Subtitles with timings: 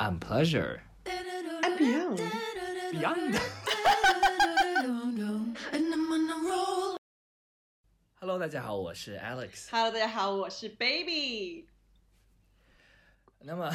[0.00, 0.81] I'm pleasure.
[1.05, 2.21] I'm beyond.
[2.91, 3.39] Beyond.
[8.19, 9.69] Hello，大家好，我是 Alex。
[9.71, 11.67] Hello，大家好，我是 Baby。
[13.43, 13.71] 那么，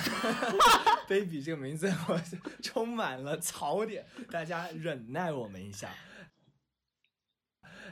[1.08, 5.90] baby 这 个名字我是充满了槽点，大家忍耐我们一下。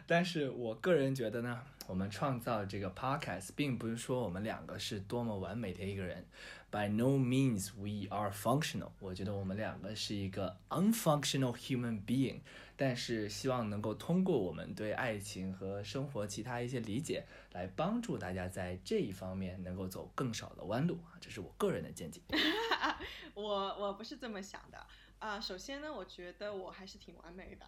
[0.07, 6.25] 但是我个人觉得呢，我们创造这个 podcast，并不是说我们两个是多么完美的一个人
[6.71, 8.91] ，by no means we are functional。
[9.01, 12.41] 我觉得我们两个是一个 unfunctional human being，
[12.77, 22.21] 但是希望能够通过我们对爱情和生活其他一些理解，来帮助大家在这一方面能够走更少的弯路啊，这是我个人的见解。
[23.35, 24.79] 我我不是这么想的
[25.19, 27.67] 啊、首先呢，我觉得我还是挺完美的，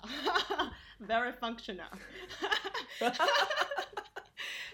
[1.06, 1.88] very functional。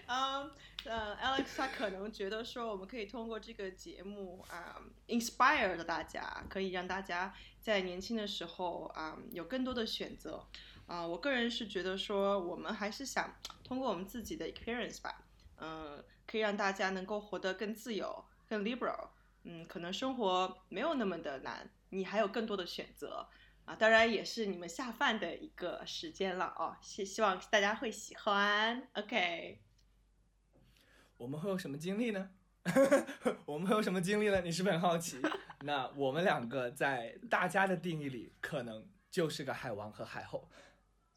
[0.05, 0.51] 嗯
[0.83, 10.45] 呃，Alex 他可能觉得说，我们可以通过这个节目啊、inspire 了大家，可以让大家在年轻的时候啊、有更多的选择。
[10.85, 13.33] 啊、我个人是觉得说，我们还是想
[13.63, 15.23] 通过我们自己的 experience 吧，
[15.61, 19.07] 嗯、可以让大家能够活得更自由、更 liberal。
[19.43, 23.29] 嗯，可能生活没有那么的难，你还有更多的选择
[23.65, 23.75] 啊！
[23.75, 28.87] 当然也是你们下饭的一个时间了哦，希希望大家会喜欢。
[28.93, 29.61] OK，
[31.17, 32.31] 我们会有什么经历呢？
[33.45, 34.41] 我们会有什么经历呢？
[34.41, 35.21] 你是不是很好奇？
[35.61, 40.49] 那我们两个在大家的定义里，可能就是个海王和海后，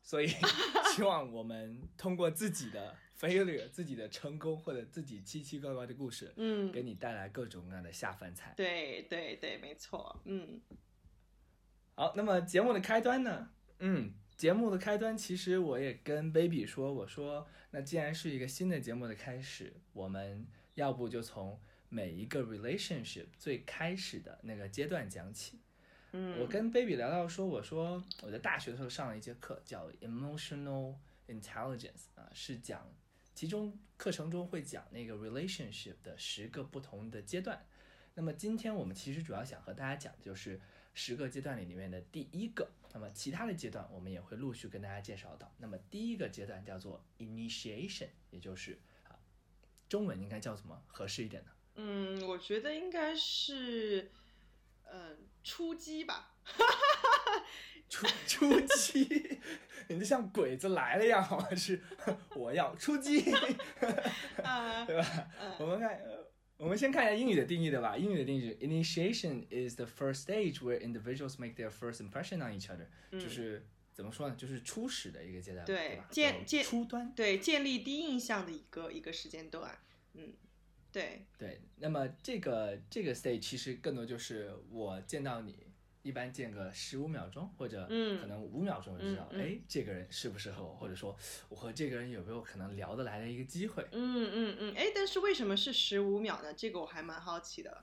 [0.06, 0.28] 所以
[0.94, 8.54] 希望我们通过自己的 failure、自己的成功或者自己奇奇怪怪的故事，嗯，给你带来各种各样的下饭菜。
[8.56, 10.60] 对对对，没错，嗯
[11.96, 13.50] 好，那么节目的开端呢？
[13.80, 25.58] 嗯，节目的开端，其实我也跟 baby 说，我说，那既然是一个新的节目的开始，我们要不就从每一个 relationship 最开始的那个阶段讲起。
[26.12, 30.94] 嗯，我跟 baby 聊到说，我说我在大学的时候上了一节课叫 emotional
[31.28, 32.90] intelligence 啊，是讲
[33.34, 37.66] 其中课程中会讲那个 relationship 的十个不同的阶段。
[38.14, 40.58] 那么今天我们其实主要想和大家讲的就是
[40.94, 45.52] 十个阶段里里面的第一个，那么其他的阶段我们也会陆续跟大家介绍到。
[45.58, 49.18] 那么第一个阶段叫做 initiation，也就是啊，
[49.86, 51.50] 中文应该叫什么合适一点呢？
[51.74, 54.10] 嗯，我觉得应该是，
[54.92, 56.34] 嗯、出击吧。
[57.88, 59.38] 出出击，
[59.88, 61.80] 你就像鬼子来了一样，好像是
[62.34, 63.30] 我要出击，
[64.42, 65.28] 啊、对吧？
[65.60, 66.26] 我们看，呃
[66.56, 67.96] 我们先看一下英语的定义对吧。
[67.96, 74.34] 英语的定义是，initiation is the first stage where individuals make their first impression on each other，、就是怎么说呢？
[74.36, 76.04] 就是初始的一个阶段，对对吧？
[76.10, 79.78] 叫见见初端，对，建立第一印象的一个一个时间段。
[80.14, 80.32] 嗯，
[80.96, 81.60] 对，对。
[81.76, 85.66] 那么这个这个 stage 其实更多就是我见到你。
[86.02, 91.16] 一般见个十五秒钟，或者嗯可能五秒钟就知道，哎、这个人适不适合我，或者说
[91.48, 93.84] 我和这个人有没有可能聊得来的一个机会。
[93.90, 96.54] 嗯嗯嗯，哎，但是为什么是十五秒呢？
[96.54, 97.82] 这个我还蛮好奇的。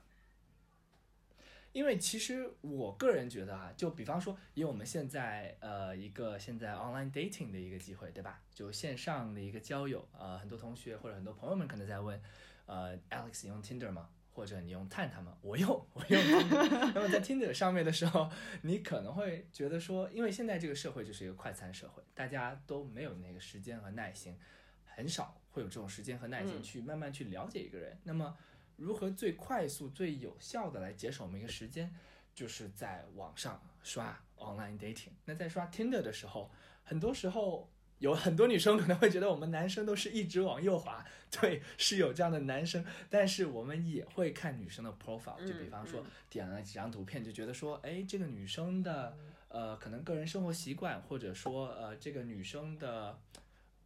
[1.72, 8.40] 因为其实我个人觉得啊，就比方说以我们现在呃一个现在 online dating 的一个机会，对吧？
[8.54, 12.18] 就线上的一个交友，呃，很多同学或者很多朋友们可能在问，
[12.66, 14.08] 呃，Alex 你用 Tinder 吗？
[14.32, 15.38] 或者你用探探吗？
[15.42, 16.92] 我用，我用 Tinder。
[16.92, 18.28] 那么在 Tinder 上面的时候，
[18.62, 24.36] 你可能会觉得说，因为现在这个社会就是一个快餐社会，大家都没有那个时间和耐心，
[24.84, 27.96] 很少会有这种时间和耐心嗯去慢慢去了解一个人。
[28.02, 28.36] 那么
[28.74, 31.94] 如何最快速、最有效的来节省我们一个时间，
[32.34, 35.12] 就是在网上刷 online dating。
[35.24, 36.50] 那在刷 Tinder 的时候，
[36.82, 49.16] 很多时候有很多女生可能会觉得我们男生都是一直往右滑，对，是有这样的男生，但是我们也会看女生的 profile，就比方说点了几张图片，就觉得说，哎，这个女生的
[49.48, 53.18] 呃可能个人生活习惯，或者说呃这个女生的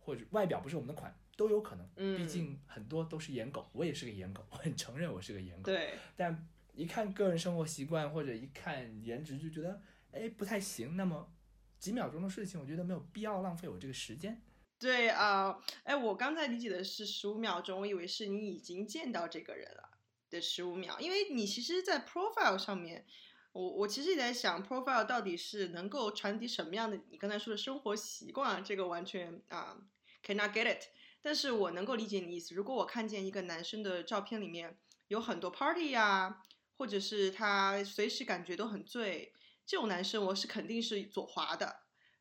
[0.00, 1.14] 或者外表不是我们的款。
[1.38, 5.70] 都有可能，嗯毕竟很多都是颜狗，我也是个颜狗，我很承认我是个颜狗。
[5.70, 9.80] 对，但一看个人生活习惯或者一看颜值就觉得，
[10.10, 10.97] 哎，不太行。
[10.97, 11.33] 那么
[11.78, 14.42] 几秒钟的事情，我觉得没有必要浪费我这个时间。
[14.78, 19.91] 对啊，哎、我刚才理解的是十五秒钟，我以为是你已经见到这个人了
[20.30, 23.04] 的十五秒，因为你其实，在 profile 上面，
[23.53, 27.01] 我我其实也在想，profile 到底是能够传递什么样的？
[27.10, 29.77] 你刚才说的生活习惯，这个完全啊、
[30.24, 30.84] cannot get it。
[31.21, 32.54] 但是我能够理解你意思。
[32.54, 34.78] 如果我看见一个男生的照片里面
[35.09, 36.41] 有很多 party 呀、
[36.77, 39.33] 或者是他随时感觉都很醉，
[39.68, 41.80] 这种男生我是肯定是左滑的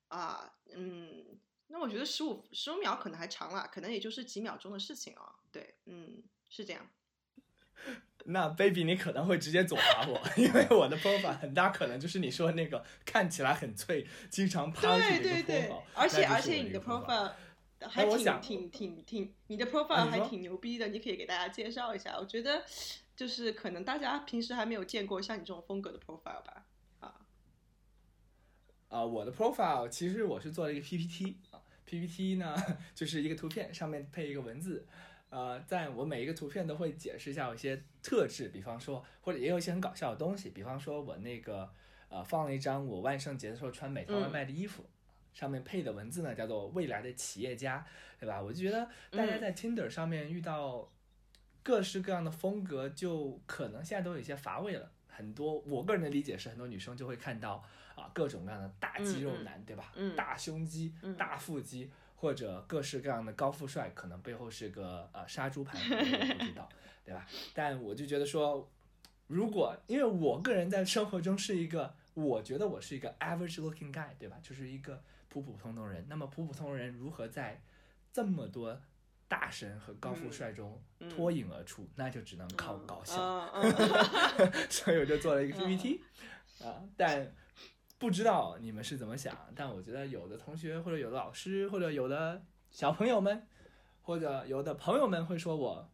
[0.10, 1.40] 啊，嗯。
[1.70, 5.36] 那我觉得十五十五秒可能还长了，可能也就是几秒钟的事情啊。
[5.52, 6.90] 对，嗯，是这样。
[8.24, 17.34] 那 baby 你可能会直接左滑我， 因为我的 profile 很大可能就是你说那个看起来很脆、经常 party 的对对对，而且而且你的 profile
[17.82, 22.18] 还挺挺挺挺，你的啊 profile 还挺牛逼的，你可以给大家介绍一下。
[22.18, 22.64] 我觉得
[23.14, 26.66] 就是可能大家平时还没有见过像你这种风格的 profile 吧。
[28.90, 32.56] 啊，啊、我的 profile 其实我是做了一个 PPT 啊，PPT 呢
[32.96, 34.86] 就是一个图片上面配一个文字，
[35.30, 41.70] 呃，在我每一个图片都会解释一下我一些特质，比方说或者也有一些很搞笑的东西，比方说我那个
[42.10, 44.86] 呃放了一张我万圣节的时候穿美团外卖的衣服。
[45.34, 47.86] 上面配的文字呢，叫做“未来的企业家”，
[48.20, 48.42] 对吧？
[48.42, 50.92] 我就觉得大家在 Tinder 上面遇到
[51.62, 54.92] 各式各样的风格，就可能现在都有一些乏味了。
[55.18, 57.64] 很多我个人的理解是，很多女生就会看到
[57.96, 59.92] 啊各种各样的大肌肉男，对吧？
[59.96, 66.70] 嗯大胸肌、嗯大腹肌，或者各式各样的高富帅，可能背后是个呃杀猪盘，我也不知道，
[67.04, 67.26] 对吧？
[67.56, 68.70] 但我就觉得说，
[69.26, 74.38] 如果因为我个人在生活中是一个，我觉得我是一个 average looking guy，对吧？
[74.44, 76.06] 就是一个普普通通人。
[76.08, 77.60] 那么普普通人如何在
[78.14, 78.80] 这么多
[79.28, 83.16] 大神和高富帅中嗯脱颖而出，那就只能靠搞笑。
[83.54, 86.02] 嗯嗯 所以我就做了一个 PPT，
[86.64, 87.34] 啊，但
[87.98, 92.42] 不知道你们是怎么想，但我觉得有的同学或者有的老师或者有的
[92.72, 93.48] 小朋友们
[94.02, 95.90] 或者有的朋友们会说我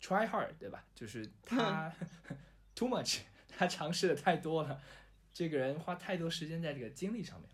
[0.00, 0.84] try hard，对吧？
[0.94, 1.92] 就是他
[2.74, 4.80] too much，他尝试的太多了，
[5.32, 7.50] 这个人花太多时间在这个精力上面。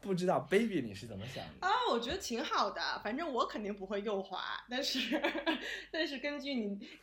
[0.00, 1.66] 不知道 baby 你是怎么想的？
[1.66, 5.20] 啊，我觉得挺好的，反正我肯定不会右滑，但是
[5.90, 6.78] 但是根据你，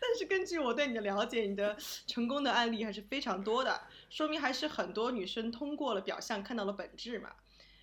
[0.00, 1.76] 但是根据我对你的了解，你的
[2.06, 7.30] 成功的案例还是非常多的，说明还是很多女生通过了表象看到了本质嘛。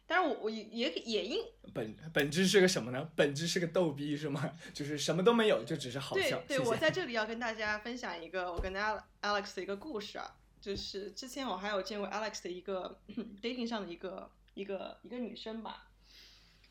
[0.07, 1.43] 但是我，我也也也因
[1.73, 3.09] 本本质是个什么呢？
[3.15, 4.51] 本质是个逗逼是吗？
[4.71, 6.37] 就是什么都没有，就只是好笑。
[6.41, 10.35] 对对，谢谢我在这里要跟大家分享一个我跟 Alex Alex 的一个故事啊，
[10.65, 12.99] 就是之前我还有见过 Alex 的一个
[13.39, 15.91] dating 上的一个一个一个女生吧。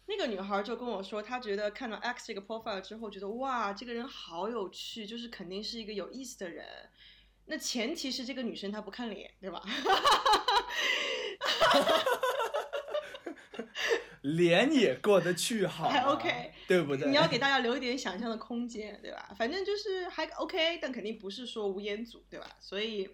[0.06, 6.66] 那个女孩就跟我说，她觉得看到 X 这个 profile 之后，觉得哇，这个人好有趣，就是肯定是一个有意思的人。
[7.46, 9.62] 那前提是这个女生她不看脸，对吧？
[14.22, 17.06] 脸也过得去好还 OK 对不对？
[17.10, 19.32] 你要给大家留一点想象的空间，对吧？
[19.38, 22.56] 反正就是还 OK，但肯定不是说无烟组，对吧？
[22.58, 23.08] 所以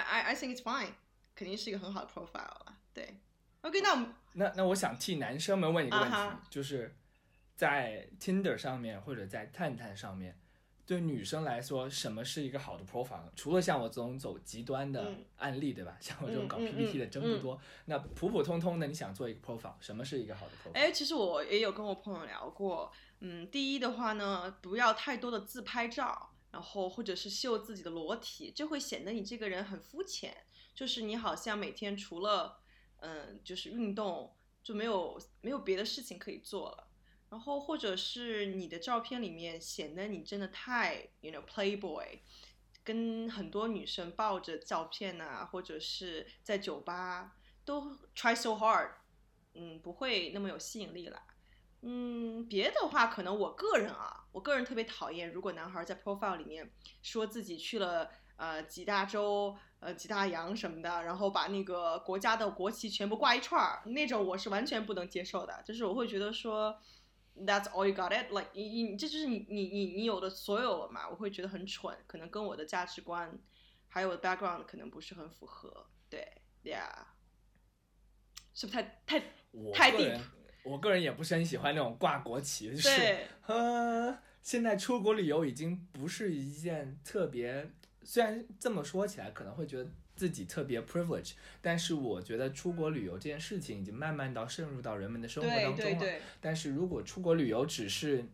[0.00, 0.92] ，I I I think it's fine，
[1.34, 2.76] 肯定是一个很好的 profile 了。
[2.92, 3.20] 对
[3.62, 6.16] ，OK，那我们那那我想替男生们问一个问题
[6.48, 6.96] 就是
[7.56, 10.38] 在 Tinder 上面或者在探探上面，
[10.86, 13.30] 对女生来说，什么是一个好的 profile？
[13.36, 15.96] 除了像我这种走极端的嗯案例，对吧？
[16.00, 17.60] 像我这种搞 PPT 的嗯真不多。
[17.84, 20.74] 那普普通通的，你想做一个 profile，什么是一个好的 profile？
[20.74, 30.36] 哎，其实我也有跟我朋友聊过，嗯，第一的话呢，不要太多的自拍照，然后或者是秀自己的裸体，就会显得你这个人很肤浅，
[30.74, 32.60] 就是你好像每天除了
[32.98, 36.88] 嗯就是运动就没有没有别的事情可以做了。
[37.30, 42.18] 然后或者是你的照片里面显得你真的太，you know playboy，
[42.82, 48.90] 跟很多女生抱着照片啊，或者是在酒吧都 try so hard，
[49.54, 51.22] 嗯，不会那么有吸引力了。
[51.82, 56.70] 嗯，别的话，可能我个人啊，我个人特别讨厌，如果男孩在 profile 里面
[57.02, 65.62] 说自己去了呃几大洲、呃几大洋什么的，然后把那个国家的国旗全部挂一串儿，那种我是完全不能接受的。
[65.64, 66.78] 就是我会觉得说
[67.34, 73.38] ，That's all you got it，like 你你这就是你你你你有的所有了嘛，我会觉得很蠢，可能跟我的价值观
[73.88, 75.86] 还有我的 background 可能不是很符合。
[76.10, 76.30] 对
[76.62, 76.90] ，Yeah，
[78.52, 79.20] 是不是太太
[79.72, 80.20] 太 deep 人，
[80.62, 83.26] 我个人也不是很喜欢那种挂国旗，就是对？
[83.46, 87.70] 呃， 现在出国旅游已经不是一件特别，
[88.02, 95.98] 虽然这么说起来可能会觉得自己特别 privilege，但是我觉得出国旅游这件事情已经慢慢到渗入到人们的生活当中了。
[95.98, 98.24] 对对，但是如果出国旅游只是，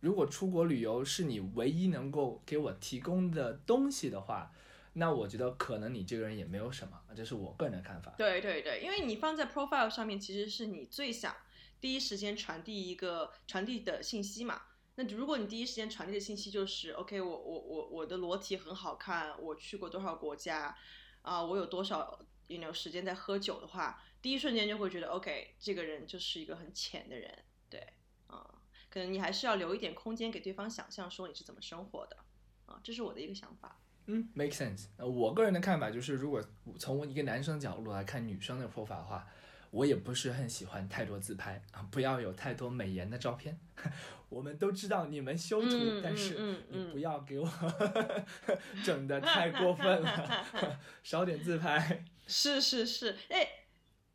[0.00, 4.52] 如果出国旅游是你唯一能够给我提供的东西的话，
[4.94, 8.12] 那我觉得可能你这个人也没有什么，这是我个人的看法。
[8.18, 11.34] 对对对，因为你放在 profile 上面，其实是你最想
[11.82, 14.62] 第一时间传递一个传递的信息嘛。
[14.94, 20.76] 那如果你第一时间传递的信息就是 OK，我我我我的裸体很好看，我去过多少国家，
[21.22, 27.36] 啊、我有多少 you know 时间在喝酒的话，第一瞬间就会觉得 OK，这个人就是一个很浅的人，
[27.68, 27.84] 对，
[28.28, 28.48] 啊、
[28.88, 32.16] 可能你还是要留一点空间给对方想象说你是怎么生活的，
[32.66, 33.80] 啊、这是我的一个想法。
[34.06, 34.86] 嗯，make sense。
[34.98, 36.44] 呃，我个人的看法就是，如果
[36.78, 39.26] 从一个男生角度来看女生的 profa 的话，
[39.72, 43.58] 我也不是很喜欢太多自拍啊，不要有太多美颜的照片。
[44.28, 47.50] 我们都知道你们修图，嗯但是你不要给我
[48.84, 52.04] 整的太过分了， 少点自拍。
[52.26, 53.46] 是是是，哎，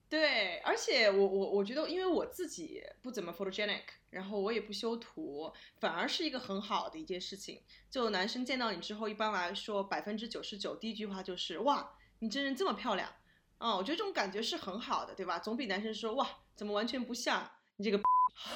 [0.07, 7.61] 对，而且我我我觉得，因为我自己不怎么 photogenic，然后我也不修图，反而是一个很好的一件事情。
[7.89, 13.11] 就男生见到你之后，一般来说百分之九十九第一句话就是哇，你真人这么漂亮
[13.57, 15.39] 啊、我觉得这种感觉是很好的，对吧？
[15.39, 17.99] 总比男生说哇，怎么完全不像你这个，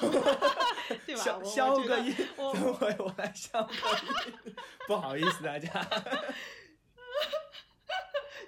[1.06, 1.22] 对吧？
[1.22, 4.54] 消我我觉得消个音，我等会我来消个音，
[4.86, 5.68] 不好意思大家。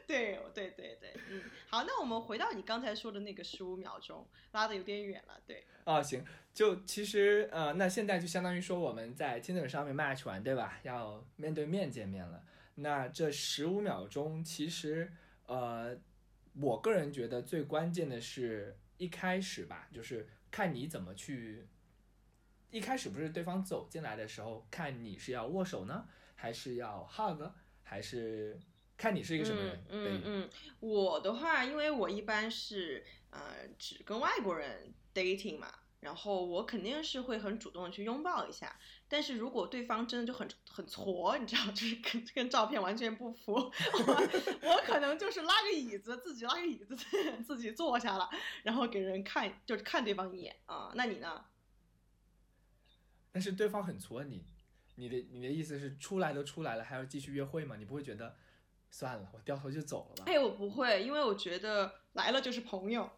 [0.07, 5.67] 对对对对，嗯，好，那我们回到你刚才说的那个十五秒钟，拉的有点远了，对。
[5.85, 10.79] 哦，行，就其实呃，那现在就相当于说我们在 Tinder 上面 match 完，对吧？
[10.83, 12.43] 要面对面见面了。
[12.77, 15.11] 那这十五秒钟，其实
[15.47, 15.97] 呃，
[16.61, 21.69] 我个人觉得最关键的是一开始吧，就是看你怎么去。
[22.71, 27.49] 一开始不是对方走进来的时候，看你是要握手呢，还是要 hug，
[27.85, 28.59] 还是
[28.97, 29.85] 看你是一个什么人？
[29.89, 38.77] 嗯嗯嗯，我的话，因为我一般是呃只跟外国人 dating 嘛，然后我肯定是会很主动的去拥抱一下。
[39.15, 43.71] 但是如果对方真的就很很挫，你知道，就是跟跟照片完全不符，我
[44.63, 46.97] 我可能就是拉个椅子，自己拉个椅子
[47.47, 48.29] 自己坐下了，
[48.65, 51.45] 然后给人看，就是看对方一眼啊、那你呢？
[53.31, 54.45] 但是对方很挫你，
[54.97, 57.77] 你的你的意思是出来都出来了，还要继续约会吗？
[57.77, 58.35] 你不会觉得
[58.91, 60.33] 算了，我掉头就走了吧？
[60.33, 63.09] 哎，我不会，因为我觉得来了就是朋友，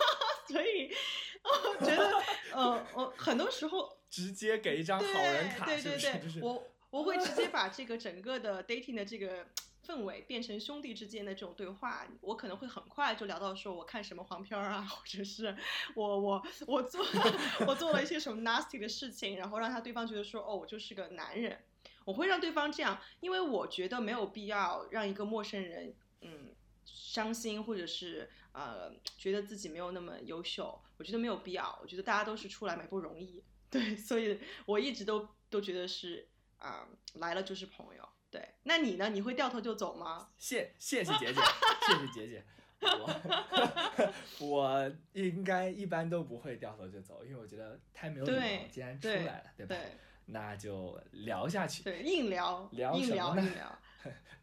[0.48, 0.92] 所以
[1.42, 2.12] 我觉得，
[2.52, 5.82] 呃，我很多时候直接给一张好人卡，对？
[5.82, 9.46] 对对，就是我我会直接把这个整个的 dating 的这个
[9.86, 15.56] 氛围变成兄弟之间的这种对话，我可能会很快就聊到说我看什么黄片儿啊，或者是
[15.94, 17.04] 我我我做
[17.66, 21.58] 我做了一些什么 nasty 的事情，然后让他对方觉得说哦，我就是个男人。
[22.04, 31.76] 我会让对方这样，因为我觉得没有必要让一个陌生人，嗯，伤心或者是呃觉得自己没有那么优秀，我觉得没有必要。
[31.82, 36.26] 我觉得大家都是出来买不容易，对，所以我一直都都觉得是
[36.58, 38.08] 啊、来了就是朋友。
[38.30, 39.08] 对，那你呢？
[39.08, 40.28] 你会掉头就走吗？
[40.36, 41.40] 谢谢谢姐姐，
[41.86, 42.44] 谢谢姐姐。
[42.80, 44.12] 我
[44.46, 48.68] 我应该一般都不会掉头就走，因为我觉得太没有礼貌了。
[48.70, 49.74] 既然出来了，对吧？
[49.74, 49.78] 对
[50.26, 53.78] 那就聊下去，对，硬聊，聊硬什么呢聊硬聊。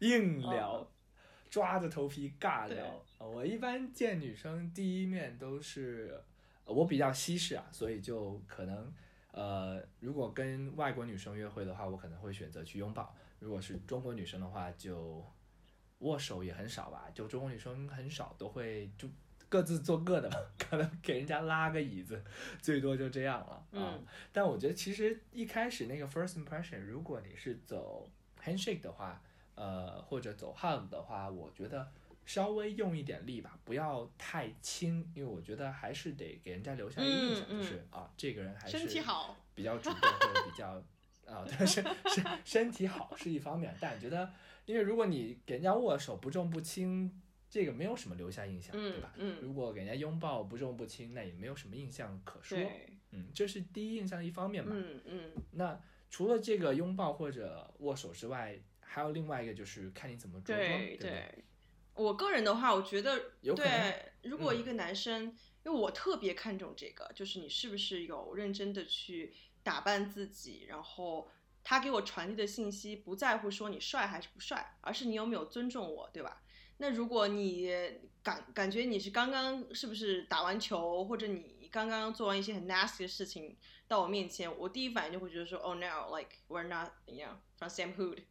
[0.00, 0.90] 硬聊，哦
[1.50, 3.04] 抓着头皮尬聊。
[3.18, 6.20] 呃我一般见女生第一面都是，
[6.64, 8.92] 呃我比较西式啊，所以就可能，
[9.34, 13.04] 呃，如果跟外国女生约会的话，我可能会选择去拥抱；
[13.40, 15.24] 如果是中国女生的话，就
[15.98, 19.08] 握手也很少吧，就中国女生很少都会就。
[19.46, 22.20] 各自做各的吧，可能给人家拉个椅子，
[22.60, 23.94] 最多就这样了啊。
[23.94, 28.10] 嗯但我觉得其实一开始那个 first impression，如果你是走
[28.42, 29.22] handshake 的话，
[29.54, 31.88] 呃，或者走 hug 的话，我觉得
[32.24, 40.82] 稍微用一点力吧，不要太轻，因为我觉得还是得给人家留下一个印象，嗯就是啊，这个人还是身体好，比较主动或者比较
[41.26, 44.32] 啊，但是身身体好是一方面，但我觉得，
[44.66, 47.10] 因为如果你给人家握手不重不轻，
[47.50, 49.12] 这个没有什么留下印象，对嗯吧？
[49.16, 52.58] 嗯，如果给人家拥抱不重不轻，那也没有什么印象可说。
[52.58, 54.72] 对，嗯，这是第一印象一方面嘛。
[54.74, 61.44] 嗯嗯那除了这个拥抱或者握手之外，还有另外一个就是看你怎么着装，对对不对？
[61.94, 62.04] 对。
[62.04, 65.24] 我个人的话，我觉得对，如果嗯一个男生，
[65.64, 69.32] 因为我特别看重这个，就是你是不是有认真的去
[69.62, 71.30] 打扮自己，然后
[71.62, 76.42] 他给我传递的信息不在乎说你帅还是不帅，而是你有没有尊重我，对吧？
[76.78, 77.72] 那如果你
[78.22, 87.28] 感感觉你是刚刚是不是打完球，或者你刚刚做完一些很 nasty 的事情到我面前，我第一反应就会觉得说，Oh no，like we're not you
[87.68, 88.22] same hood，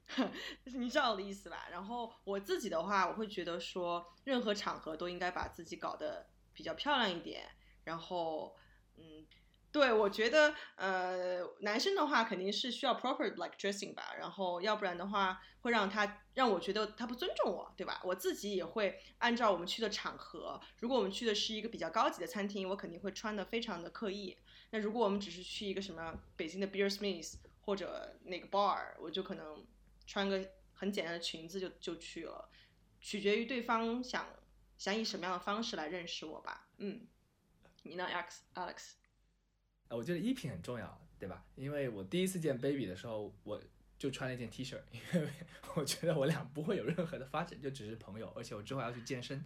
[0.63, 1.67] 就 是你知道我的意思吧？
[1.71, 7.49] 然后我自己的话，我会觉得说，任何场合都应该把自己搞得比较漂亮一点，
[7.83, 8.55] 然后
[8.95, 9.25] 嗯。
[9.73, 17.99] 对，我觉得，呃，男生的话肯定是需要 proper like dressing 吧，然后要不然的话会让他让我觉得他不尊重我，对吧？
[18.03, 24.37] 我自己也会按照我们去的场合，如果我们去的是一个比较高级的餐厅，我肯定会穿的非常的刻意。
[24.69, 27.33] 那如果我们只是去一个什么北京的 Beer Smith
[27.65, 29.65] 或者那个 bar，我就可能
[30.05, 32.49] 穿个很简单的裙子就就去了，
[32.99, 34.27] 取决于对方想
[34.77, 36.67] 想以什么样的方式来认识我吧。
[36.77, 37.07] 嗯，
[37.83, 38.91] 你呢，Alex Alex？
[39.89, 41.45] 我觉得衣品很重要，对吧？
[41.55, 43.61] 因为我第一次见 baby 的时候，我
[43.97, 45.29] 就穿了一件 T 恤， 因为
[45.75, 49.45] 我觉得我俩不会有任何的发展，就只是朋友，而且我之后要去健身，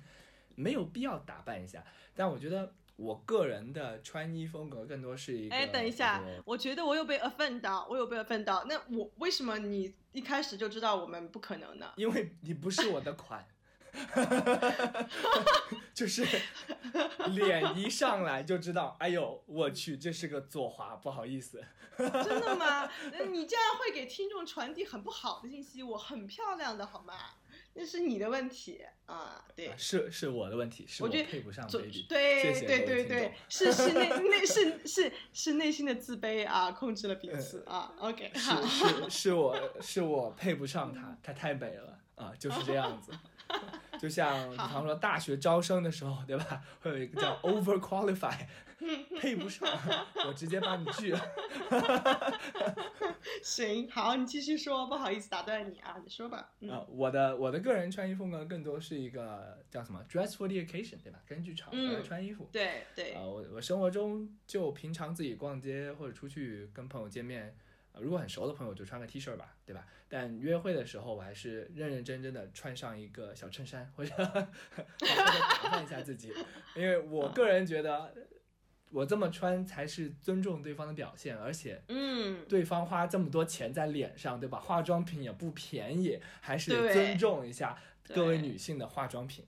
[0.56, 1.86] 没有必要打扮一下。
[2.16, 5.56] 但我觉得我个人的穿衣风格更多是一个。
[5.56, 8.66] 哎，等一下，我觉得我有被 offend 到，我有被 offend 到。
[8.66, 11.94] 那我为什么你一开始就知道我们不可能呢？
[11.96, 13.48] 因为你不是我的款，
[15.94, 16.26] 就是
[17.30, 21.64] 脸一上来就知道，哎呦，我去，这是个左滑，不好意思。
[21.98, 22.84] 真的吗？
[23.12, 25.82] 呃你这样会给听众传递很不好的信息。
[25.82, 27.14] 我很漂亮的好吗？
[27.78, 29.72] 那是你的问题啊，对。
[29.78, 31.66] 是是我的问题，是我配不上。
[31.68, 37.94] 对对对对，是是内内是是是内心的自卑啊，控制了彼此啊。
[38.00, 43.12] OK，好，是是是我是我配不上他，他太美了啊，就是这样子。
[43.98, 46.62] 就像比方说大学招生的时候，对吧？
[46.82, 48.36] 会有一个叫 over qualify，
[49.20, 49.68] 配不上，
[50.28, 51.20] 我直接把你拒了。
[53.44, 56.52] 行，好，你继续说，不好意思打断你啊，你说吧。
[56.60, 61.20] 嗯啊，我的我的个人穿衣风格更多是一个叫什么 dress for the occasion，对吧？
[61.26, 62.48] 根据场合穿衣服。
[62.52, 67.56] 对对啊，我我生活中就平常自己逛街或者出去跟朋友见面，
[67.94, 69.86] 呃如果很熟的朋友就穿个 T 恤吧，对吧？
[70.08, 74.48] 但约会的时候，我还是认认真真的穿上一个小衬衫，或者好好的
[75.64, 76.32] 打扮一下自己，
[76.76, 78.14] 因为我个人觉得。
[78.90, 84.60] 我这么穿才是尊重对方的表现，而且嗯，对方花这么多钱在脸上，对吧？
[84.60, 87.78] 化妆品也不便宜，还是得尊重一下
[88.14, 89.46] 各位女性的化妆品。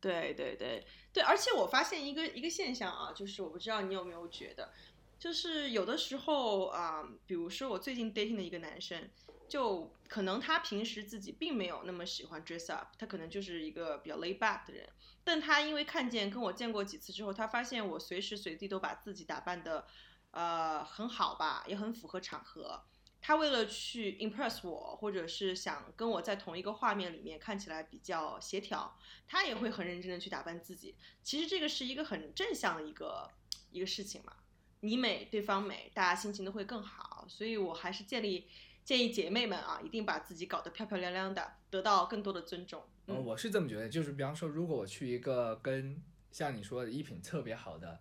[0.00, 4.70] 对对对对，而且我发现一个一个现象啊，就是我不知道你有没有觉得，
[5.18, 9.08] 就是有的时候啊、比如说我最近 dating 的一个男生，
[9.48, 14.88] 就可能他平时自己并没有那么喜欢 dress up，他可能就是一个比较 lay back 的人，
[15.24, 19.86] 但他因为看见跟我见过几次之后，他发现我随时随地都把自己打扮的
[20.30, 22.84] 呃很好吧，也很符合场合。
[23.20, 30.94] 他为了去 impress 我，或者是想跟我在同一个画面里面看起来比较协调，他也会很认真的去打扮自己。
[31.24, 33.28] 其实这个是一个很正向的一个
[33.72, 34.36] 一个事情嘛，
[34.80, 37.26] 你美对方美，大家心情都会更好。
[37.28, 38.46] 所以我还是建议
[38.88, 42.82] 建议姐妹们啊，一定把自己搞得漂漂亮亮的，得到更多的尊重。
[43.04, 48.00] 呃，嗯，我是这么觉得，就是比方说，如果我去一个跟像你说的衣品特别好的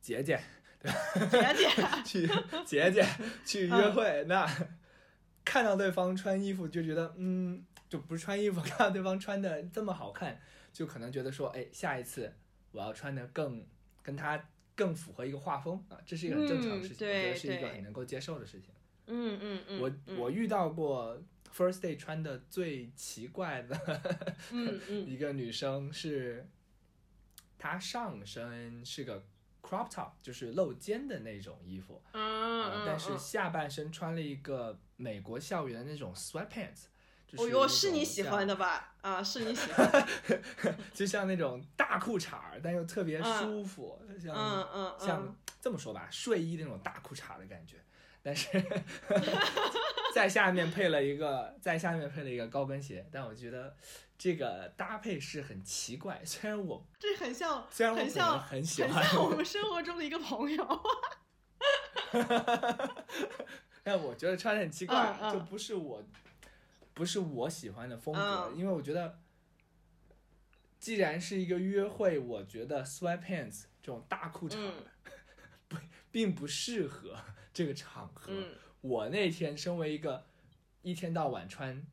[0.00, 0.40] 姐姐
[0.80, 2.30] 对吧 姐姐，去
[2.64, 3.04] 姐姐
[3.44, 4.48] 去约会，那
[5.44, 10.40] 看到对方穿衣服就觉得，嗯，就不是穿衣服，看到对方穿的这么好看，
[10.72, 12.32] 就可能觉得说，哎，下一次
[12.70, 13.66] 我要穿的更
[14.04, 18.72] 跟他更符合一个画风啊，这是一个很正常的事情，嗯我觉得是一个很能够接受的事情。
[19.08, 20.18] 嗯嗯嗯，我嗯。
[20.18, 21.20] 我遇到过
[21.54, 24.34] first day 穿的最奇怪的
[25.06, 26.46] 一个女生是，
[27.58, 29.24] 她上身是个
[29.62, 36.84] crop top，就是露肩的那种衣服，啊但是嗯下半身穿了一个美国校园的那种 sweatpants，
[37.26, 38.94] 就是哦哟，是你喜欢的吧？
[39.02, 40.08] 啊， 是你喜欢的。
[40.94, 43.24] 就像那种大裤衩儿，但又特别嗯。
[43.24, 47.76] 舒服，像、嗯嗯像嗯这么说吧，睡衣那种大裤衩的感觉，
[48.22, 48.48] 但是
[50.14, 53.76] 在下面配了一个，在下面配了一个高跟鞋，但我觉得
[54.16, 60.82] 这个搭配是很奇怪，虽然我这很像，虽然我很像，很喜欢像我 们生活中的一个朋友。
[63.82, 65.32] 但我觉得穿的很奇怪，嗯嗯。
[65.32, 66.04] 就不是我，
[66.94, 68.56] 不是我喜欢的风格，嗯。
[68.56, 69.18] 因为我觉得，
[70.78, 74.70] 既然是一个约会，我觉得 sweatpants 这种大裤衩、
[75.68, 75.76] 不
[76.10, 77.16] 并不适合
[77.58, 78.30] 这个场合。
[78.32, 78.44] 嗯
[78.80, 80.24] 我那天身为一个
[80.82, 81.84] 一天到晚穿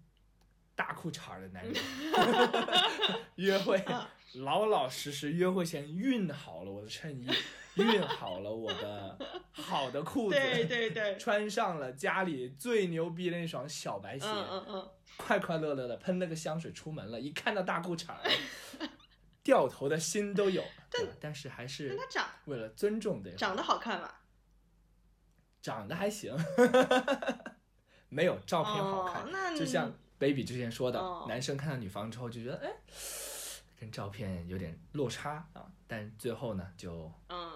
[0.75, 1.73] 大裤衩的男人，
[3.37, 4.05] 约会嗯
[4.43, 7.27] 老老实实约会前熨好了我的衬衣，
[7.75, 9.17] 熨好了我的
[9.51, 17.19] 好的裤子，对对对， 穿上了家里最牛逼的那双小白鞋，嗯嗯嗯，快快乐乐的喷了个香水出门了。
[17.19, 18.21] 一看到大裤衩儿，
[19.41, 20.63] 掉头的心都有。
[20.91, 21.97] 对吧但是还是
[22.45, 24.13] 为了尊重对方，长得好看嘛？
[25.65, 26.31] 长得还行，
[28.07, 29.23] 没有照片好看。
[29.23, 32.71] 哦那就像 baby 之前说的，哦男生看到女方之后就觉得，哎，
[33.79, 35.65] 跟照片有点落差啊。
[35.87, 37.51] 但最后呢，就嗯，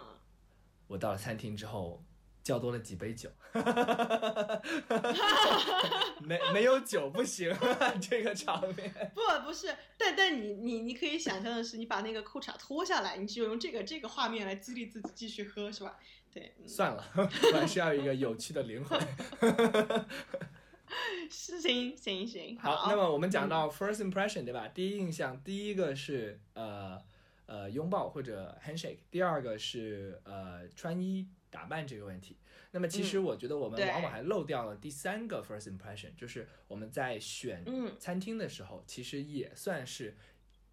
[0.87, 2.03] 我到了餐厅之后，
[2.41, 3.29] 叫多了几杯酒，
[6.25, 7.55] 没没有酒不行，
[8.01, 8.91] 这个场面。
[9.13, 9.67] 不不是，
[9.99, 15.99] 但但你你你可以想象的是，你把那个裤衩脱下来，你就用这个这个画面来激励自己继续喝，是吧？
[16.31, 18.99] 对，嗯算了， 我还是要一个有趣的灵魂。
[21.29, 24.67] 是 行行行，好，那么我们讲到 first impression，对吧？
[24.67, 26.99] 第一印象，第一个是呃
[27.45, 32.37] 呃拥抱或者 handshake，第二个是呃穿衣打扮这个问题。
[32.71, 40.15] 那么其实我觉得我们往往还漏掉了第三个 first impression，就是我们在选嗯餐厅的时候，其实也算是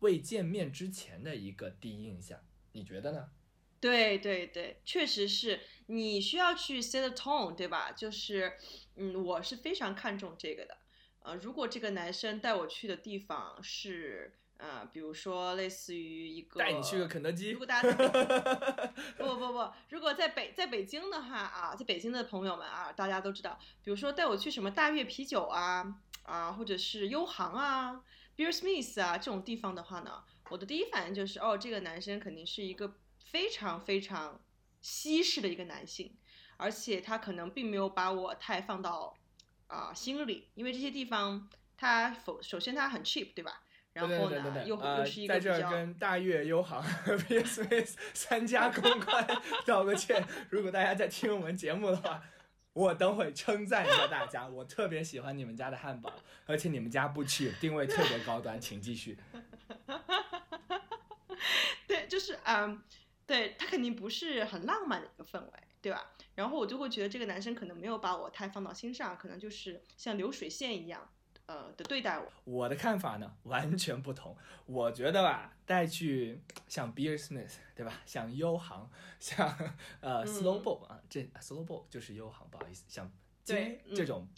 [0.01, 2.39] 未见面之前的一个第一印象。
[2.73, 3.31] 你觉得呢？
[3.81, 7.93] 对对对，确实是你需要去 set tone，对吧？
[7.93, 8.55] 就是，
[8.97, 10.79] 嗯，我是非常看重这个的。
[11.21, 17.93] 呃，如果这个男生带我去的地方是，呃，比如说类似于一个带你去个肯德基，如果大家
[19.19, 28.03] 不不不，如果在北在北京的话啊，在北京的朋友们啊，大家都知道，比如说带我去什么大悦啤酒啊啊，或者是优航啊
[28.37, 32.95] ，Beer Smith 啊这种地方的话呢，我的第一反应就是，哦，这个男生肯定是一个
[33.31, 34.41] 非常非常
[34.81, 36.17] 西式的一个男性，
[36.57, 39.17] 而且他可能并没有把我太放到。
[39.69, 43.63] 啊，心里，因为这些地方他否首先他很 cheap，对吧？
[43.93, 46.81] 然后呢，又又是一个在这儿跟大悦、 优航、
[47.27, 47.85] p s v
[48.15, 49.27] 三家公关
[49.67, 50.25] 道个歉。
[50.51, 52.23] 如果大家在听我们节目的话，
[52.75, 56.13] 我等会称赞一下大家，我特别喜欢你们家的汉堡，
[56.47, 59.19] 而且你们家不 cheap，定位特别高端，请继续。
[61.89, 62.81] 对，就是嗯，
[63.27, 66.13] 对他肯定不是很浪漫的一个氛围，对吧？
[66.35, 71.11] 然后我就会觉得这个男生可能没有把我太放到心上，可能就是像流水线一样，
[71.47, 72.33] 呃的对待我。
[72.45, 74.37] 我的看法呢完全不同。
[74.67, 79.49] 我觉得吧，带去像 Beer Smith 对吧，像优航，像
[80.01, 83.11] 呃 Slow Boat 啊，这 Slow Boat 就是优航，不好意思，像
[83.45, 84.29] 对这种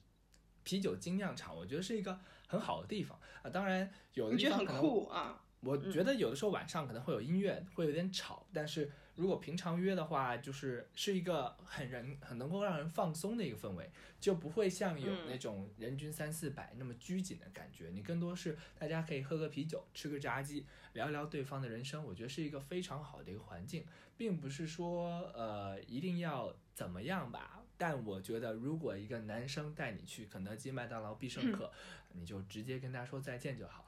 [0.62, 3.51] 啤酒精酿厂，我觉得是一个很好的地方啊。
[3.51, 5.42] 当然有的地方很酷啊。
[5.61, 8.90] 我觉得有的时候晚上可能会有音乐，会有点吵，但是。
[9.18, 13.90] 如果平常约的话，就是是一个很人很能够让人放松的一个氛围，
[14.21, 17.90] 就不会像有那种人均三四百那么拘谨的感觉。
[17.92, 22.05] 你更多是大家可以喝个啤酒，吃个炸鸡，聊一聊对方的人生。
[22.05, 23.85] 我觉得是一个非常好的一个环境，
[24.16, 27.61] 并不是说呃一定要怎么样吧。
[27.77, 31.73] 但我觉得，如果一个男生带你去肯德基、麦当劳、必胜客，
[32.12, 33.83] 你就直接跟他说再见就好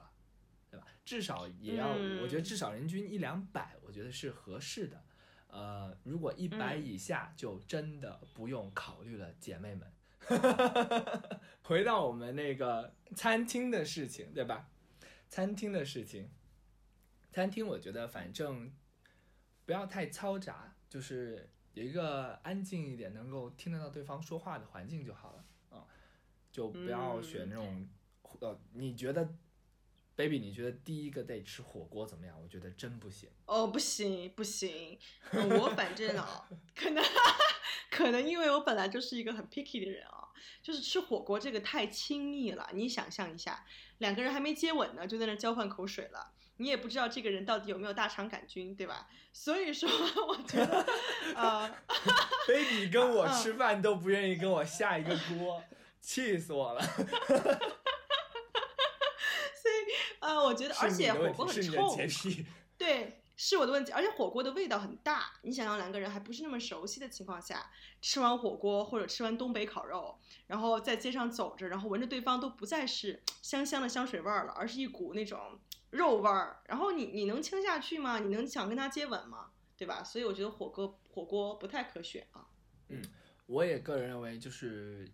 [0.71, 0.87] 对吧？
[1.03, 1.89] 至少也要，
[2.23, 5.03] 我觉得至少人均一两百，我觉得是合适的。
[5.47, 9.91] 呃，如果一百以下，就真的不用考虑了，姐妹们。
[11.63, 14.69] 回到我们那个餐厅的事情，对吧？
[15.27, 16.29] 餐厅的事情，
[17.31, 18.71] 餐厅我觉得反正
[19.65, 25.45] 不要太嘈杂，就是有一个安静一点，能够听得到对方说话的环境就好了。
[25.69, 25.85] 啊，
[26.49, 27.89] 就不要选那种，
[28.39, 29.35] 呃，你觉得
[30.21, 32.39] ？baby，你觉得第一个 day 吃火锅怎么样？
[32.39, 33.27] 我觉得真不行。
[33.45, 34.99] 哦，不行不行，
[35.33, 37.03] 我反正啊，可能
[37.89, 40.29] 可能因为我本来就是一个很 picky 的人啊，
[40.61, 42.69] 就是吃火锅这个太亲密了。
[42.73, 43.65] 你想象一下，
[43.97, 49.09] 两个人还没接吻呢，就在那交换口水了，你也不知道这个人到底有没有大肠杆菌，对吧？
[49.33, 49.89] 所以说，
[50.27, 50.85] 我觉得
[51.35, 51.67] 啊
[52.47, 55.63] ，baby 跟我吃饭都不愿意跟我下一个锅，
[55.99, 56.81] 气死我了。
[60.21, 61.97] 呃，我觉得，而且火锅很臭，
[62.77, 63.91] 对，是我的问题。
[63.91, 67.69] 而且火锅的味道很大，你想想，两个人还不是那么熟悉的情况下，
[68.01, 76.61] 吃完火锅或者吃完东北烤肉，然后在街上走着，然后闻着对方都不再是香香的香水味儿了，而是一股那种肉味儿。
[76.67, 78.19] 然后你你能亲下去吗？
[78.19, 79.49] 你能想跟他接吻吗？
[79.75, 80.03] 对吧？
[80.03, 82.45] 所以我觉得火锅火锅不太可选啊。
[82.89, 83.01] 嗯，
[83.47, 85.09] 我也个人认为就是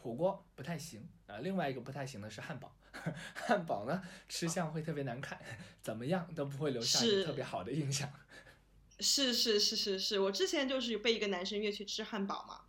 [0.00, 1.38] 火锅不太行啊。
[1.38, 2.74] 另外一个不太行的是汉堡。
[3.34, 5.40] 汉堡呢，吃相会特别难看，
[5.80, 8.10] 怎么样都不会留下一个特别好的印象。
[8.98, 12.62] 是是是是是，我之前就是被一个男生约去吃汉堡嘛，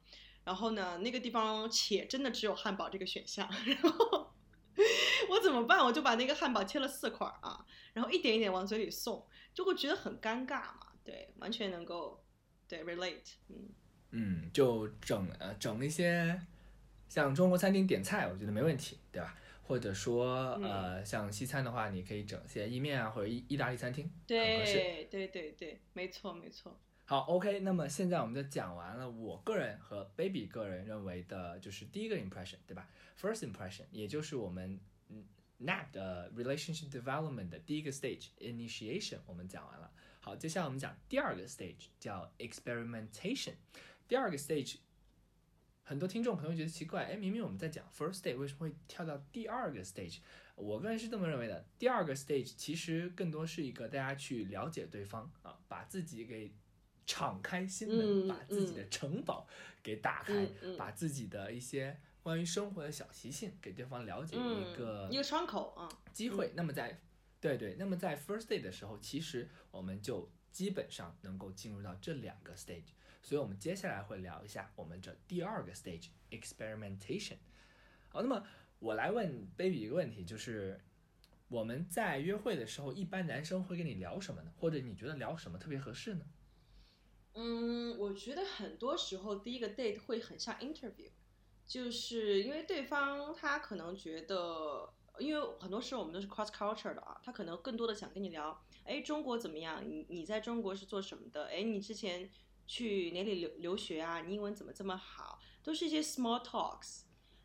[0.43, 4.31] 然后呢，那个地方且真的只有汉堡这个选项，然后
[5.29, 5.83] 我怎么办？
[5.83, 10.87] 我就把那个汉堡切了四块啊，然后一点一点往嘴里送，就会觉得很尴尬嘛。
[11.03, 12.23] 对，完全能够
[12.67, 13.69] 对 relate，嗯
[14.11, 16.39] 嗯，就整呃整一些
[17.11, 19.35] 像中国餐厅点菜，我觉得没问题，对吧？
[19.63, 24.63] 或者说，呃，像西餐的话，你可以整些意面啊，或者意意大利餐厅，对，
[25.11, 26.79] 对，对，对，没错，没错。
[27.03, 32.87] 好，OK，那么现在我们就讲完了，我个人和 Baby 个人认为的，就是第一个 impression，对吧
[33.19, 35.25] ？First impression，也就是我们嗯
[35.59, 39.91] NAP 的 relationship development 的第一个 stage，initiation，我们讲完了。
[40.21, 43.55] 好，接下来我们讲第二个 stage，叫 experimentation。
[44.07, 44.77] 第二个 stage。
[45.91, 50.19] 很多听众可能会觉得奇怪，哎，明明我们在讲 first day，为什么会跳到第二个 stage？
[50.55, 56.53] 我个人是这么认为的，第二个 stage 其实更多是一个大家去了解对方啊，把自己给
[57.05, 59.45] 敞开心门，把自己的城堡
[59.83, 66.53] 给打开，把自己的一些关于生活的小习性给对方了解一个一个窗口啊机会。
[66.55, 67.01] 那么在
[67.41, 72.93] 对对，那么在 first day 的时候，其实我们就基本上能够进入到这两个 stage。
[73.21, 77.37] 所以，我们接下来会聊一下我们这第二个 stage experimentation。
[78.09, 78.45] 好，那么
[78.79, 80.81] 我来问 baby 一个问题，就是
[81.47, 84.51] 我们在约会的时候，一般男生会跟你聊什么呢？
[84.59, 86.25] 或者你觉得聊什么特别合适呢？
[87.33, 91.09] 嗯，我觉得很多时候第一个 date 会很像 interview，
[91.65, 99.81] 就是因为对方他可能觉得，因为很多时候我们都是 cross culture 的啊，他可能更多的想跟你聊，哎，中国怎么样？
[99.87, 101.45] 你你在中国是做什么的？
[101.45, 102.29] 哎，你之前
[102.71, 104.21] 去哪里留留学啊？
[104.21, 105.37] 你英文怎么这么好？
[105.61, 107.01] 都是一些 small talks。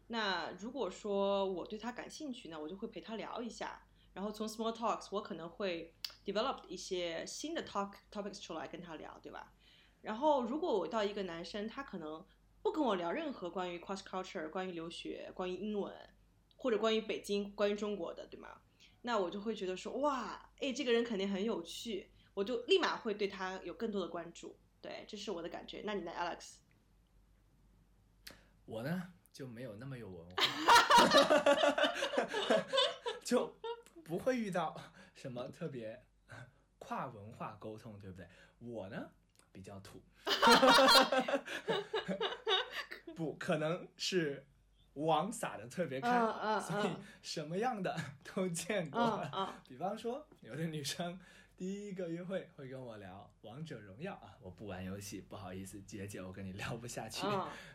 [0.07, 5.93] 那如果说我对他感兴趣，那我就会陪他聊一下，然后从 small talks 我可能会
[6.25, 9.53] develop 一些新的 talk topics 出来跟他聊，对吧？
[10.01, 12.25] 然后，如果我到一个男生，他可能
[12.63, 15.93] 不跟我聊任何关于 cross culture、关于留学、关于英文，
[16.55, 18.61] 或者关于北京、关于中国的，对吗？
[19.03, 24.57] 那我就会觉得说，哇，哎，这个人肯定很有趣，我就立马会对他有更多的关注。
[24.87, 25.83] 对，这是我的感觉。
[25.85, 26.59] 那你呢，Alex？
[28.67, 30.35] 我呢就没有那么有文化，
[33.25, 33.59] 就
[34.05, 34.81] 不会遇到
[35.17, 36.01] 什么特别
[36.79, 38.29] 跨文化沟通，对不对？
[38.61, 39.11] 我呢？
[39.51, 40.01] 比较土，
[43.17, 44.47] 不可能是
[44.95, 46.09] 网撒的特别开，
[46.61, 46.91] 所以
[47.23, 49.29] 什么样的都见过。
[49.67, 51.19] 比方说，有的女生
[51.57, 57.27] 第一个约会会跟我聊王者荣耀啊，我不玩游戏，不好意思，姐姐，我跟你聊不下去。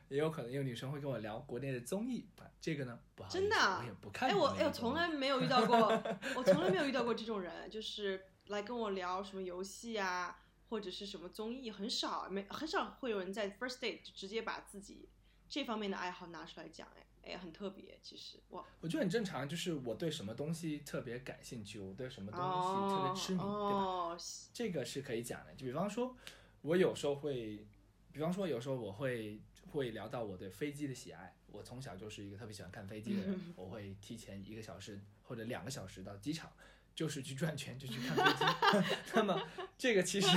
[0.08, 2.28] 也有可能有女生会跟我聊国内的综艺，
[2.60, 4.30] 这个呢，不好意思，我也不看。
[4.30, 5.78] 哎，我哎，我从来没有遇到过，
[6.38, 10.38] 我从来没有遇到过这种人，就是来跟我聊什么游戏啊。
[10.70, 15.10] 或者是什么综艺很少，没很少会有人在 first date 就直接把自己
[15.50, 17.97] 这方面的爱好拿出来讲，哎哎，很特别。
[18.01, 24.17] 其实我我觉得很正常，就是我对什么东西特别感兴趣，我对什么东西特别痴迷，对吧？
[24.53, 25.53] 这个是可以讲的。
[25.55, 26.15] 就比方说，
[26.62, 27.65] 我有时候会，
[28.12, 29.39] 比方说有时候我会
[29.71, 31.36] 会聊到我对飞机的喜爱。
[31.47, 36.51] 我从小就是一个特别喜欢看飞机的人， 我会提前一个小时或者两个小时到机场。
[36.93, 38.95] 就是去转圈，就去看飞机。
[39.15, 39.41] 那么
[39.77, 40.27] 这个其实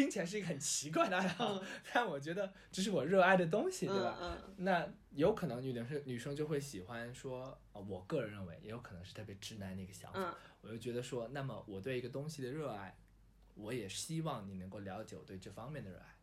[0.00, 4.38] 听起来是一个很奇怪的爱好， 但我觉得这是我热爱的东西，对吧？
[4.56, 10.34] 那有可能女生女生就会喜欢说，啊，我个人认为也有可能是特别直男的一个想法。
[10.62, 12.96] 我就觉得说，那么我对一个东西的热爱，
[13.54, 16.16] 我也希望你能够了解我对这方面的热爱。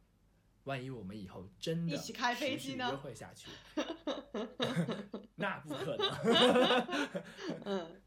[0.63, 2.89] 万一我们以后真的一起开飞机呢？
[2.91, 3.47] 约会下去，
[5.35, 7.23] 那不可能。
[7.63, 8.01] 嗯，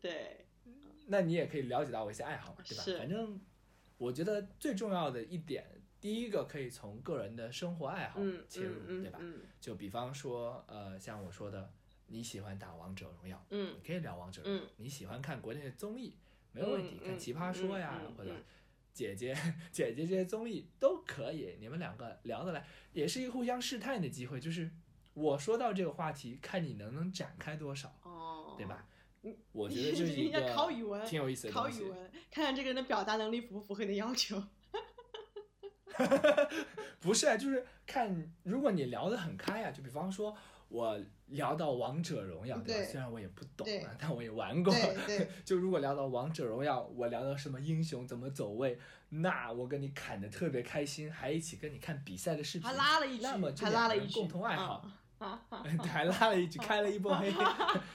[0.00, 0.44] 对。
[1.10, 2.84] 那你也可以了解到我一些爱好嘛，对吧？
[2.98, 3.40] 反正
[3.98, 5.66] 我觉得最重要的一点，
[6.00, 9.18] 第一个可以从个人的生活爱好切入，对吧？
[9.60, 11.70] 就比方说，呃，像我说的，
[12.06, 14.62] 你喜欢打王者荣耀，嗯，你可以聊王者荣耀。
[14.76, 16.16] 你喜欢看国内的综艺，
[16.52, 18.32] 没有问题，看奇葩说呀，或者
[18.94, 19.34] 姐姐
[19.72, 21.56] 姐姐这些综艺都可以。
[21.60, 24.40] 你们两个聊得来，也是一个互相试探的机会。
[24.40, 24.70] 就是
[25.14, 28.86] 我说到这个话题，看你能不能展开多少，哦，对吧？
[29.52, 30.40] 我觉得就是一个
[31.06, 34.42] 挺有意思的考语文，看看这个人的表达能力符不符合你的要求。
[37.00, 40.36] 不是啊，就是看如果你聊得很开啊，就比方说
[40.68, 42.90] 我聊到王者荣耀，对吧？
[42.90, 44.72] 虽然我也不懂啊，但我也玩过。
[45.44, 48.78] 就如果聊到王者荣耀，我聊到什么英雄怎么走位，
[49.08, 54.88] 那我跟你侃的特别开心，还一起跟你看比赛的视频，还拉了一句，那么还拉了一共同爱好。
[55.84, 57.30] 还拉了一局，开了一波黑，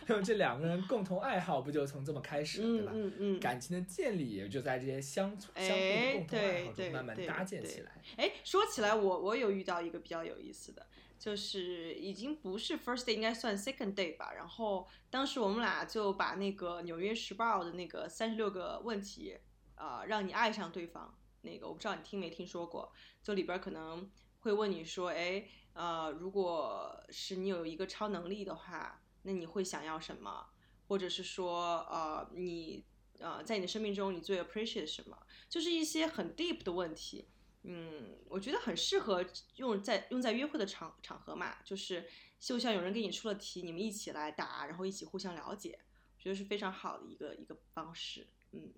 [0.08, 2.92] 那 么这两个人共同爱好不就从这么开始，对吧？
[2.94, 7.92] 嗯嗯感情的建立也就在这些相相互的共同爱好中慢慢搭建起来。
[8.18, 10.86] 哎，说起来，我我有遇到一个比较有意思的，
[11.18, 14.34] 就是已经不是 first day，应该算 second day 吧。
[14.36, 19.38] 然后当时我们俩就把那个《纽约时报》的那个三十六个问题，
[19.76, 22.92] 呃，让你爱上对方那个，我不知道你听没听说过，
[23.24, 24.10] 就里边可能
[24.40, 25.46] 会问你说，哎。
[25.74, 30.48] 呃，如果是你有一个超能力的话，那你会想要什么？
[30.88, 32.86] 或者是说，呃，你
[33.20, 35.18] 呃，在你的生命中你最 appreciate 什么？
[35.50, 37.28] 就是一些很 deep 的问题。
[37.64, 42.08] 嗯，我觉得很适合用在用在约会的场场合嘛，就是
[42.40, 45.80] 就像有人给你出了题，你们一起来答，然后一起互相了解，
[46.18, 48.28] 我觉得是非常好的一个一个方式。
[48.52, 48.74] 嗯。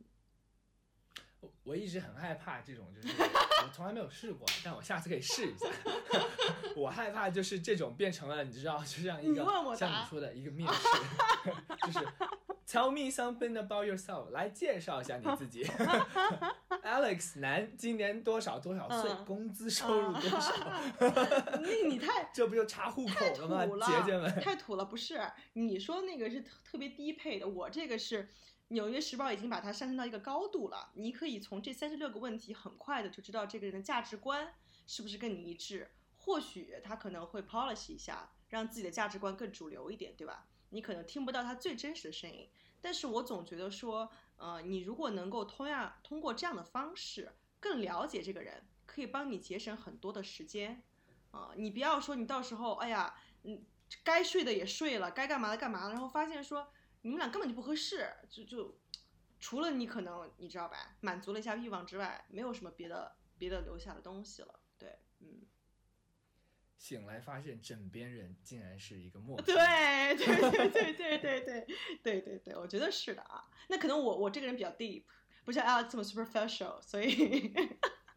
[1.63, 5.67] 我一直很害怕这种，就是我从来没有试过，但我下次可以试一下。
[6.76, 9.43] 我害怕就是这种变成了，你知道，就像一个
[9.76, 10.88] 像你说的一个面试，
[11.86, 12.08] 就是
[12.67, 15.63] Tell me something about yourself，来介绍一下你自己。
[16.84, 20.52] Alex 男，今年多少多少岁，工资收入多少？
[21.00, 23.88] 那你太这不就查户口了吗？
[23.88, 25.19] 姐姐们，太土了，不是？
[25.54, 28.28] 你说那个是特别低配的，我这个是。
[28.69, 34.54] 纽约时报已经把它上升到一个高度了，你可以从这三十六个问题很快的就知道这个人的价值观
[34.88, 35.91] 是不是跟你一致。
[36.17, 40.47] 或许他可能会 polish 一下，让自己的价值观更主流一点，对吧？
[40.69, 42.49] 你可能听不到他最真实的声音，
[42.82, 50.82] 但是我总觉得说，呃，你如果能够同样通过这样的方式更了解这个人，可以帮你节省很多的时间
[51.30, 51.51] 啊。
[51.56, 53.63] 你不要说你到时候，哎呀，嗯，
[54.04, 56.67] 该睡的也睡了，该干嘛的干嘛了，然后发现说
[57.06, 58.80] 你们俩根本就不合适，就就
[59.39, 64.60] 除了你可能你知道吧，满足了一下欲望之外，没有什么别的别的留下的东西了。
[64.80, 65.44] 对，嗯。
[66.80, 69.46] 醒来发现枕边人竟然是一个陌生。
[69.56, 71.68] 对对对对对对
[72.02, 73.48] 对对对，我觉得是的啊。
[73.70, 75.04] 那可能我我这个人比较 deep，
[75.44, 77.54] 不像 Alex 这么 superficial，所以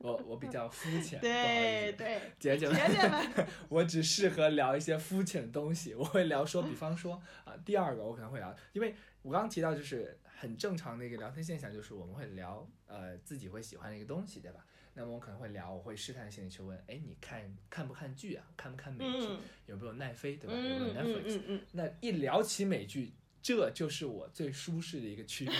[0.08, 5.94] 我我比较肤浅，对对，姐姐们，姐姐们我只适合聊一些肤浅的东西。
[5.94, 14.64] 我会聊说，比方说啊，第二个我可能会聊，因为我刚刚提到就是很正常的一个聊天现象，就是我们会聊呃自己会喜欢的一个东西，对吧？
[14.94, 18.44] 那么我可能会聊，我会试探性的去问，哎，你看看不看剧啊？
[18.56, 19.26] 看不看美剧？
[19.28, 20.56] 嗯有没有奈飞，对吧？
[20.56, 25.54] 有没有嗯 Netflix？、嗯嗯嗯，那一聊起美剧，这就是我最舒适的一个区别。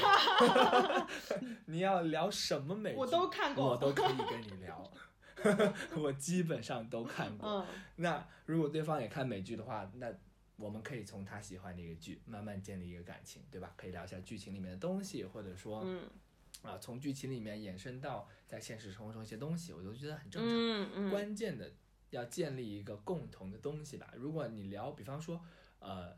[1.67, 4.93] 你要聊什么美剧，我都看过我都可以跟你聊。
[5.97, 7.61] 我基本上都看过。
[7.61, 10.13] 嗯那如果对方也看美剧的话，那
[10.57, 13.73] 我们可以从他喜欢的一个剧慢慢建立一个感情，对吧？
[13.77, 16.03] 可以聊一下剧情里面的东西，或者说嗯
[16.63, 20.53] 啊，从剧情里面衍生到在现实生活中一些东西，我都觉得很正常。
[20.53, 21.73] 嗯嗯，关键的
[22.11, 24.13] 要建立一个共同的东西吧。
[24.17, 25.41] 如果你聊，比方说，
[25.79, 26.17] 呃，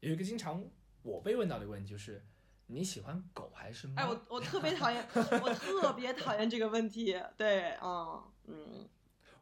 [0.00, 0.64] 有一个经常
[1.04, 2.20] 我被问到的问题就是，
[2.66, 3.94] 你喜欢狗还是猫？
[4.02, 7.16] 哎，我我特别讨厌，我特别讨厌这个问题。
[7.36, 8.88] 对，嗯嗯，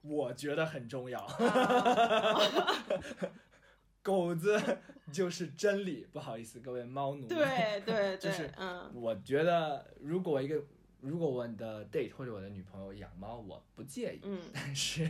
[0.03, 1.21] 我觉得很重要。
[1.21, 2.37] 啊
[4.03, 4.61] 狗子
[5.13, 7.29] 就是真理，不好意思，各位猫奴。
[7.29, 10.61] 对 对对就是，嗯我觉得如果一个
[11.01, 14.21] 如果我的 date 或者我的女朋友养猫，我不介意。
[14.25, 15.09] 嗯但是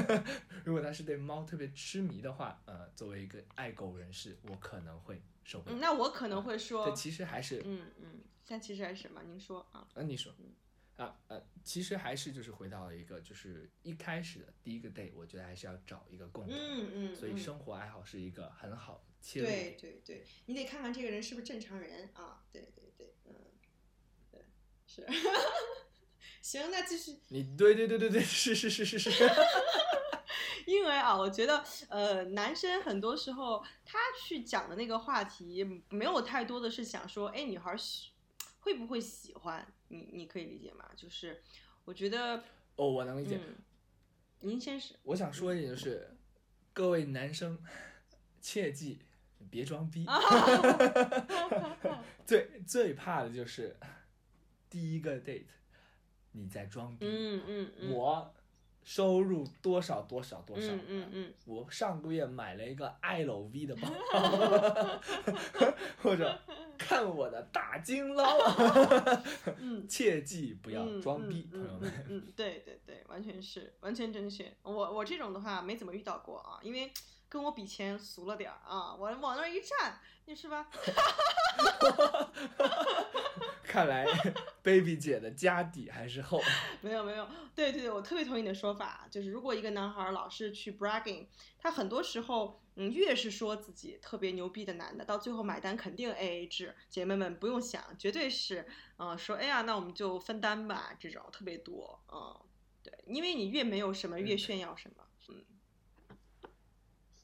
[0.64, 5.76] 如果她是对猫特别痴迷的话，呃，作为一个爱狗人士，我可能会受不了。
[5.76, 9.22] 嗯，那我可能会说，对，其实还是，嗯嗯，但其实还是什么？
[9.22, 9.88] 您说啊？
[9.94, 10.32] 呃，你说，
[10.96, 19.78] 啊呃，其实还是就是回到了一个就是一开始的第一个 date，我觉得还是要找一个共同，嗯嗯，嗯所以生活爱好是一个很好切入对点。
[19.80, 22.44] 对对，你得看看这个人是不是正常人啊？
[22.52, 23.34] 对对对，嗯，
[24.30, 24.44] 对，
[24.86, 25.06] 是。
[26.42, 29.10] 行，那继续，你对对对对对，是是是是是，
[30.66, 38.10] 因为啊，我觉得呃，男生很多时候他去讲的那个话题，没有太多的是想说，哎，女孩喜
[38.60, 40.08] 会不会喜欢你？
[40.12, 40.88] 你可以理解吗？
[40.96, 41.42] 就是
[41.84, 42.42] 我觉得，
[42.76, 43.36] 哦，我能理解。
[43.36, 43.56] 嗯，
[44.40, 46.16] 您先是，我想说一点就是，
[46.72, 47.58] 各位男生，
[48.40, 49.00] 切记
[49.50, 50.06] 别装逼。
[50.10, 50.18] 啊
[52.24, 53.76] 最最怕的就是
[54.70, 55.46] 第一个 date，
[56.30, 57.04] 你在装逼。
[57.04, 58.32] 嗯嗯嗯，我
[58.84, 63.88] 收入多少多少多少，嗯嗯嗯，我上个月买了一个 LV 的包，
[66.02, 66.38] 或者
[66.76, 68.38] 看我的大金捞，
[69.58, 69.86] 嗯。
[69.88, 71.92] 切记不要装逼，嗯朋友们。
[72.08, 74.52] 嗯，对对对，完全是，完全正确。
[74.62, 76.90] 我我这种的话没怎么遇到过啊，因为
[77.32, 80.68] 跟我比钱俗了点儿啊，我往那儿一站，你是吧？
[83.64, 84.04] 看来
[84.62, 86.42] baby 姐的家底还是厚。
[86.82, 91.24] 没有没有，对对对，我特别同意你的说法，就是如果一个男孩儿老是去 bragging，
[91.58, 98.68] 他很多时候，嗯，越是说自己特别牛逼的男的，到最后买单肯定 A A 制，姐妹们不用想，绝对是，
[98.98, 102.38] 呃，说哎呀，那我们就分担吧，这种特别多，嗯，
[102.82, 105.01] 对，因为你越没有什么，越嗯炫耀什么，嗯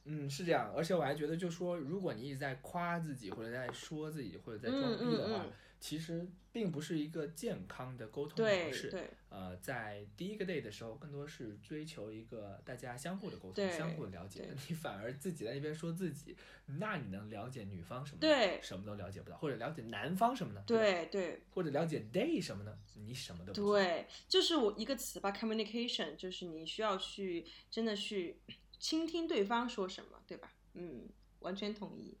[0.09, 8.89] 嗯，是这样，而且我还觉得，就说如果你一直在夸自己，或者在说自己，或者在装逼的话，嗯嗯嗯其实并不是一个健康的沟通对模式。
[8.89, 14.45] 对，呃，在第一个 date 的时候，更多是追求一个大家相互的沟通、相互的了解。
[14.67, 18.17] 你反而自己在那边说自己，那你能了解女方什么？
[18.19, 20.59] 对什么都了解不到，或者了解男方什么呢？
[20.59, 22.77] 吧，对对或者了解 date 什么呢？
[22.95, 23.67] 你什么都不知道。
[23.67, 28.35] 对，就是我一个词吧，communication，就是你需要去真的去
[28.79, 30.51] 倾听对方说什么，对吧？
[30.73, 31.07] 嗯，
[31.39, 32.17] 完全同意。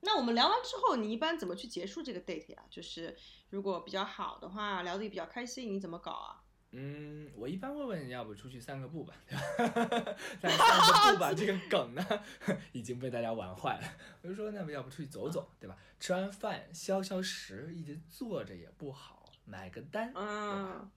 [0.00, 2.62] 那我们聊完之后，你一般怎么去结束这个 date 呀？
[2.68, 3.16] 就是
[3.50, 6.42] 如果比较好的话，聊得也比较开心，你怎么搞啊？
[6.74, 10.16] 嗯，我一般问问要不出去散个步吧，对吧？
[10.40, 12.02] 散个步吧 这个梗呢，
[12.72, 13.84] 已经被大家玩坏了。
[14.22, 15.76] 我就说，那么要不出去走走，对吧？
[16.00, 20.10] 吃完饭消消食，一直坐着也不好，买个单？
[20.16, 20.90] 嗯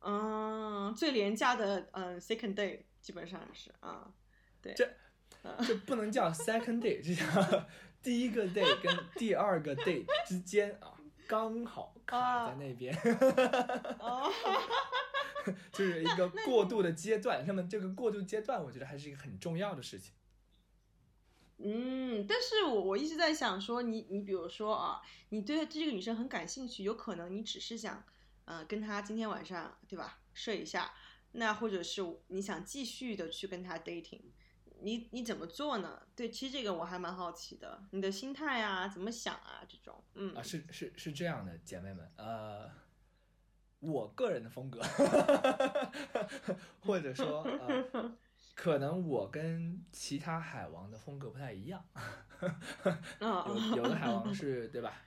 [0.00, 4.12] 嗯，最廉价的嗯 second date 基本上是啊，
[4.60, 4.84] 对，这
[5.64, 7.66] 这不能叫 second date，这叫
[8.02, 10.98] 第一个 date 跟第二个 date 之间啊，
[11.28, 12.92] 刚好卡在那边，
[14.00, 14.28] 哦
[15.70, 17.44] 就是一个过渡的阶段。
[17.46, 20.12] 那么这个过渡阶段，我觉得还是一个很重要的事情。
[21.58, 28.02] 嗯，但是我我一直在想说你，你比如说啊，你对这个女生很感兴趣，有可能你只是想，
[28.46, 30.92] 呃，跟她今天晚上对吧睡一下，
[31.38, 34.22] 那或者是你想继续的去跟他 dating，
[34.80, 36.02] 你你怎么做呢？
[36.14, 42.70] 对，其实这个我还蛮好奇的，你的心态啊，怎么想啊，这种，嗯啊，是是是这样的，姐妹们，呃，
[43.80, 44.80] 我个人的风格，
[46.80, 48.16] 或者说呃，
[48.54, 51.84] 可能我跟其他海王的风格不太一样，
[53.20, 55.02] 有有的海王是对吧？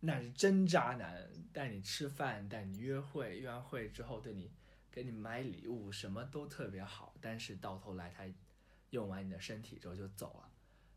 [0.00, 4.50] 那是真渣男，带你吃饭，带你约会，约完会之后对你
[4.94, 8.22] 给你买礼物，什么都特别好，但是到头来他
[8.90, 10.48] 用完你的身体之后就走了，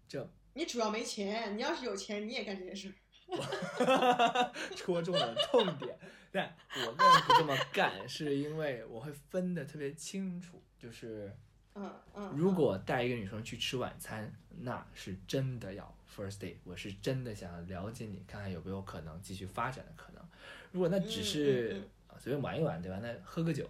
[0.08, 2.94] 这你主要没钱，你要是有钱你也干这件事。
[4.78, 5.98] 戳中了痛点，
[6.32, 11.36] 但我个人不这么干，是因为我会分得特别清楚，就是，
[11.74, 20.24] 嗯嗯，如果带一个女生去吃晚餐，那是真的要 first date，我是真的想要了解你，看看有没有可能继续发展的可能。
[20.72, 21.90] 如果那只是
[22.20, 23.00] 随便玩一玩，对吧？
[23.02, 23.70] 那喝个酒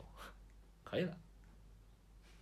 [0.84, 1.18] 可以了。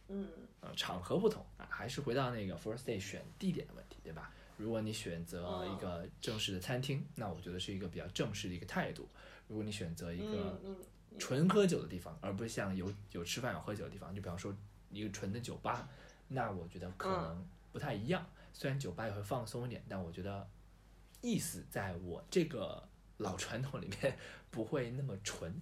[0.08, 0.28] 嗯
[0.62, 4.32] 啊，场合不同啊，还是回到那个 first day 选地点的问题，对吧？
[4.58, 9.08] 如果你选择一个正式的餐厅，那我觉得是一个比较正式的一个态度。
[9.48, 10.60] 如果你选择一个
[11.20, 14.56] 纯喝酒的地方，而不是像有有吃饭有喝酒的地方，就比方说
[14.92, 15.90] 一个纯的酒吧，
[16.28, 18.26] 那我觉得可能不太一样。
[18.54, 20.48] 虽然酒吧也会放松一点，但我觉得
[21.22, 22.88] 意思在我这个
[23.18, 24.18] 老传统里面
[24.52, 25.54] 不会那么纯。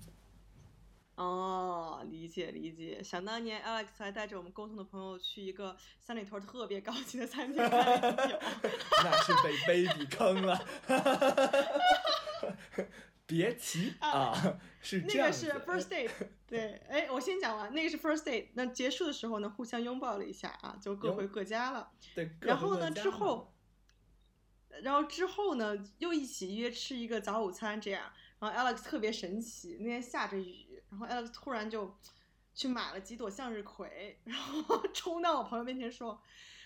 [1.16, 3.02] 哦，理解理解。
[3.04, 8.40] 想当年，Alex 还带着我们共同的朋友去一个三里屯特别高级的餐厅 喝了酒。
[9.04, 9.58] 那是被
[9.88, 10.60] baby 坑了。
[13.26, 15.28] 别提啊，是这样。
[15.30, 16.12] 那个是 first date，
[16.46, 18.50] 对，哎，我先讲完，那个是 first date。
[18.54, 21.90] 那结束的时候呢，互相拥抱了一下啊，就各回各家了。
[22.14, 23.54] 对，各然后呢，之后，
[24.82, 28.12] 然后之后呢，又一起约吃一个早午餐，这样。
[28.40, 31.96] 然后 Alex 特别神奇，那天下着雨，然后 Alex 突然就
[32.54, 36.22] 去买了几朵向日葵，然后 冲到我朋友面前说：“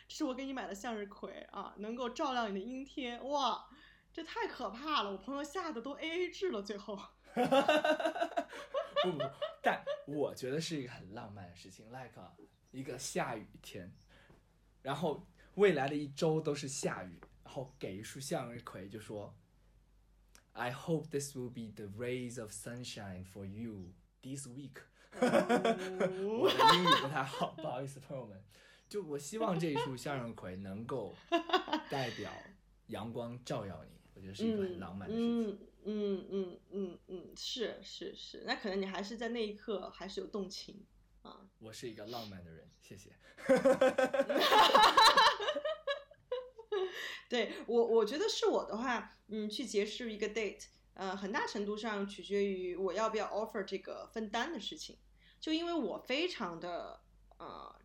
[0.07, 3.69] 这是我给你买的向日葵啊，能够照亮你的阴天。”哇，
[4.11, 5.11] 这太可怕了！
[5.11, 6.99] 我朋友吓得都 A A 制了，最后。
[7.35, 9.23] 不不不，
[9.61, 12.19] 但我觉得是一个很浪漫的事情，like
[12.71, 13.93] 一个下雨天，
[14.81, 15.25] 然后
[15.55, 19.35] 未来的一周都是下雨，然后给一束向日葵，就说
[20.53, 23.93] ，I hope this will be the rays of sunshine for you
[24.27, 24.81] this week
[25.19, 28.43] 我的英语不太好，不好意思，朋友们。
[28.89, 31.13] 就我希望这一束向日葵能够
[31.89, 32.31] 代表
[32.87, 35.49] 阳光照耀你，我觉得是一个很浪漫的事情。
[35.49, 40.85] 嗯嗯嗯嗯嗯，是是是，那可能你还是在那一刻还是有动情
[41.21, 41.47] 啊。
[41.59, 43.11] 我是一个浪漫的人，谢谢。
[47.29, 50.67] 对我，我觉得是我的话，嗯，去结束一个 date，
[50.97, 54.97] 呃，很大程度上取决于我要不要 offer 这个分担的事情。
[55.39, 56.99] 就因为我非常的
[57.37, 57.79] 呃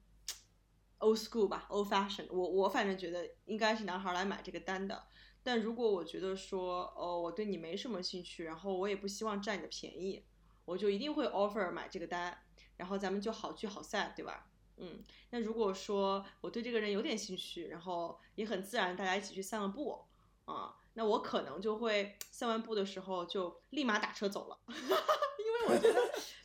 [0.98, 5.04] old school 吧，old fashion，我我反正觉得应该是男孩来买这个单的。
[5.42, 10.24] 但如果我觉得说，哦，我对你没什么兴趣，然后我也不希望占你的便宜，
[10.64, 12.38] 我就一定会 offer 买这个单，
[12.78, 14.48] 然后咱们就好聚好散，对吧？
[14.78, 20.02] 嗯，那如果说我对这个人有点兴趣，然后也很自然，大家一起去散了步
[20.46, 26.01] 啊，那我可能就会散完步的时候就立马打车走了， 因为我觉得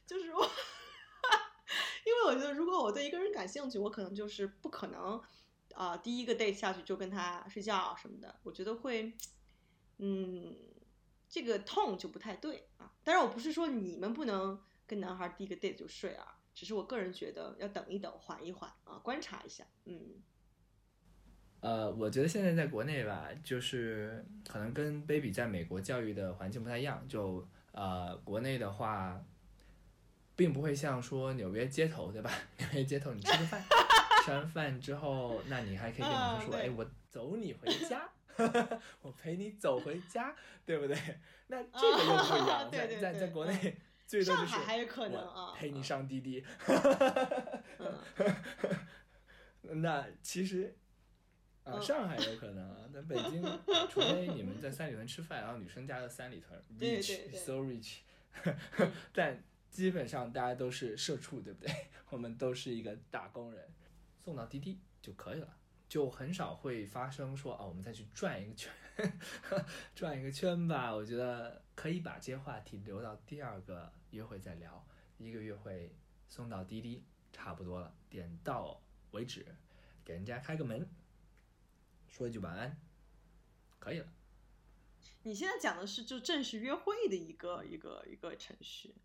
[0.06, 0.44] 就是我，
[2.06, 5.22] 因为我觉得如果我对一个人感兴趣，我可能就是不可能
[5.76, 9.14] 啊、第一个 date 下去就跟他睡觉什么的，我觉得会，
[9.98, 10.56] 嗯，
[11.30, 12.92] 这个痛就不太对啊。
[13.04, 16.34] 当然，我不是说你们不能跟男孩第一个 date 就睡啊。
[16.56, 19.64] 只是我个人觉得要等一等，缓一缓啊，观察一下。
[19.86, 20.24] 嗯，
[21.60, 27.04] 呃，我觉得现在在国内吧，就是可能跟 baby 在美国教育的环境不太一样。
[27.08, 29.22] 就呃，国内的话，
[30.36, 32.32] 并不会像说纽约街头，对吧？
[32.58, 33.64] 纽约街头你吃个饭，
[34.26, 38.10] 吃完饭之后，那你还可以跟女生说，哎，我走你回家，
[39.02, 40.36] 我陪你走回家，
[40.66, 40.98] 对不对？
[41.48, 43.78] 那这个又不一样， 在在在国内。
[44.08, 44.56] 最多就是
[45.58, 46.42] 陪你上滴滴。
[47.78, 47.94] 嗯，
[49.82, 50.74] 那其实，
[51.68, 53.44] 啊，嗯上海有可能啊，但北京，
[53.90, 57.98] 除非你们在三里屯吃饭，然后女生家的三里屯对对，rich 对 so rich，
[59.14, 61.74] 但基本上大家都是社畜，对不对？
[62.10, 63.68] 我们都是一个打工人，
[64.24, 65.58] 送到滴滴就可以了，
[65.90, 68.72] 就很少会发生说啊，我们再去转一个圈，
[69.94, 70.96] 转一个圈吧。
[70.96, 74.86] 我觉得可以把这些话题留到第二个约会再聊，
[75.18, 75.94] 一个约会
[76.30, 77.04] 送到滴滴
[77.34, 79.46] 差不多了，点到为止，
[80.06, 80.88] 给人家开个门，
[82.08, 82.78] 说一句晚安，
[83.80, 84.08] 可以了。
[85.24, 88.96] 你现在讲的是就正式约会的一个一个一个程序，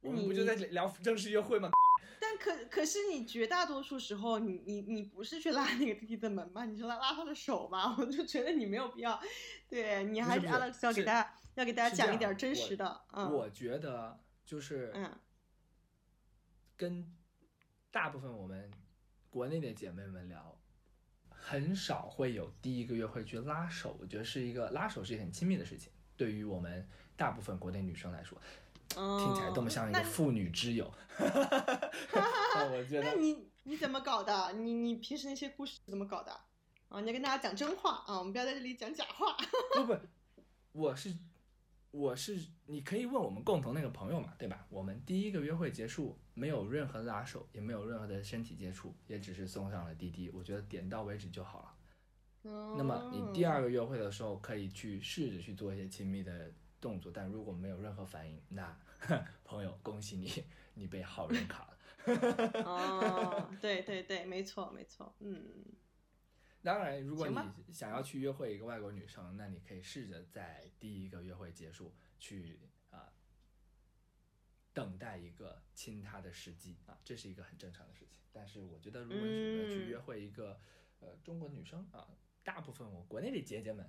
[0.00, 1.70] 我们不就在聊正式约会吗？
[2.20, 6.64] 但可可是你绝大多数时候，你你你不是去拉那个弟弟的门吗？
[6.64, 7.94] 你是拉拉他的手吗？
[7.98, 9.20] 我就觉得你没有必要，
[9.68, 13.04] 对你还是 Alex 要给大家要给大家讲一点真实的。
[13.12, 15.18] 嗯，我觉得就是嗯，
[16.76, 17.12] 跟
[17.90, 18.70] 大部分我们
[19.28, 20.58] 国内的姐妹们聊，
[21.46, 23.96] 很少会有第一个约会去拉手。
[24.00, 28.40] 我觉得是一个拉手是一个很亲密的事情，对于我们大部分国内女生来说。
[28.94, 33.02] 听起来多么像一个妇女之友， 我觉得。
[33.02, 34.52] 那你你怎么搞的？
[34.52, 36.30] 你你平时那些故事怎么搞的？
[36.88, 39.36] 啊，你要跟大家讲真话啊，我们不要在这里讲假话。
[39.74, 39.98] 不不，
[40.72, 41.12] 我是
[41.94, 42.36] 我是，
[42.66, 44.66] 你可以问我们共同那个朋友嘛，对吧？
[44.68, 51.74] 我们第一个约会结束，没有任何拉手，也没有任何的身体接触，也只是送上了滴滴，我觉得点到为止就好了。
[52.76, 56.52] 那么你第二个约会的时候，可以去试着去做一些亲密的。
[56.80, 58.78] 动作，但如果没有任何反应，那
[59.42, 60.30] 朋友恭喜你，
[60.74, 61.78] 你被好人卡了。
[62.62, 65.42] 哦，对对对，没错没错，嗯。
[66.64, 72.58] 当然，如果你想要去约会一个外国女生，那你可以试着在第一个约会结束去
[72.90, 73.12] 啊，
[74.72, 78.20] 等待一个亲她的时机啊，这是一个很正常的事情。
[78.32, 80.58] 但是我觉得，如果你选择去约会一个
[81.00, 82.08] 呃中国女生啊，
[82.42, 83.88] 大部分我国内的姐姐们。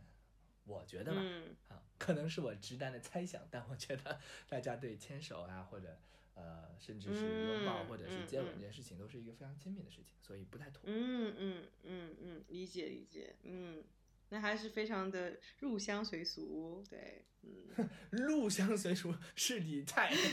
[0.67, 1.21] 我觉得吧，
[1.67, 4.19] 啊，可能是我直男的猜想，但我觉得
[4.49, 5.95] 大家对牵手啊，或者
[6.35, 10.81] 呃，甚至是拥抱或者是接吻这件事情，都是一个非常亲密的事情，所以不太妥。
[10.85, 13.83] 嗯嗯嗯嗯，理解理解，嗯，
[14.29, 20.13] 那还是非常的入乡随俗，对，嗯， 入乡随俗是你太，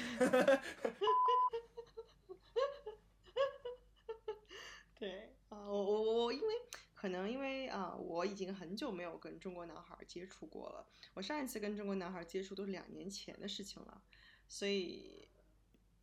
[4.98, 6.46] 对啊，我我我因为。
[6.94, 10.86] 可能因为啊，我已经很久没有跟中国男孩接触过了。
[11.14, 14.00] 我上一次跟中国男孩接触都是两年前的事情了，
[14.46, 15.26] 所以，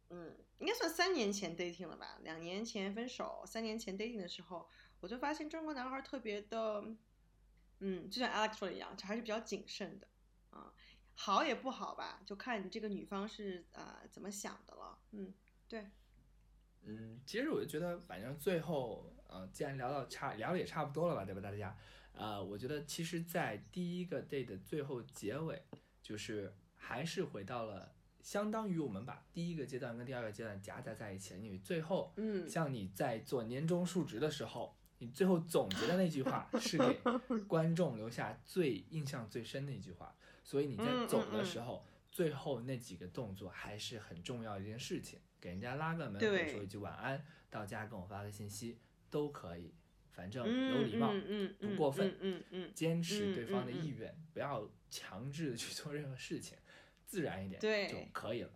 [0.10, 2.18] 嗯，应该算三年前 dating 了吧？
[2.24, 4.68] 两年前分手，三年前 dating 的时候，
[5.00, 6.84] 我就发现中国男孩特别的，
[7.80, 10.08] 嗯，就像 Alex 说的一样，就还是比较谨慎的
[10.50, 10.74] 啊。
[11.16, 15.00] 好也不好吧，就看你这个女方是啊怎么想的了。
[15.12, 15.34] 嗯，
[15.68, 15.86] 对。
[16.84, 19.14] 嗯，其实我就觉得，反正最后。
[19.32, 21.78] 呃，既然聊到差聊的也差不多了吧，对吧，大家？
[22.14, 25.62] 呃，我觉得其实，在第一个 day 的最后结尾，
[26.02, 37.00] 就是还是回到了相当于我们把第一个阶段跟第二个阶段夹杂在一起了，因为最后，嗯，像你在做年终述职的时候，你最后总结的那句话 是给
[37.48, 48.78] 观众留下最印象最深的一句话，所以你在走的时候，最后那几个动作还是很重要一件事情，给人家拉个门或者说一句晚安，到家跟我发个信息。
[49.12, 49.74] 都可以，
[50.12, 51.12] 反正有礼貌，
[51.60, 56.56] 不过分，嗯嗯，坚持对方的意愿，不要强制的去做任何事情，
[57.10, 58.52] 自然一点对就可以了。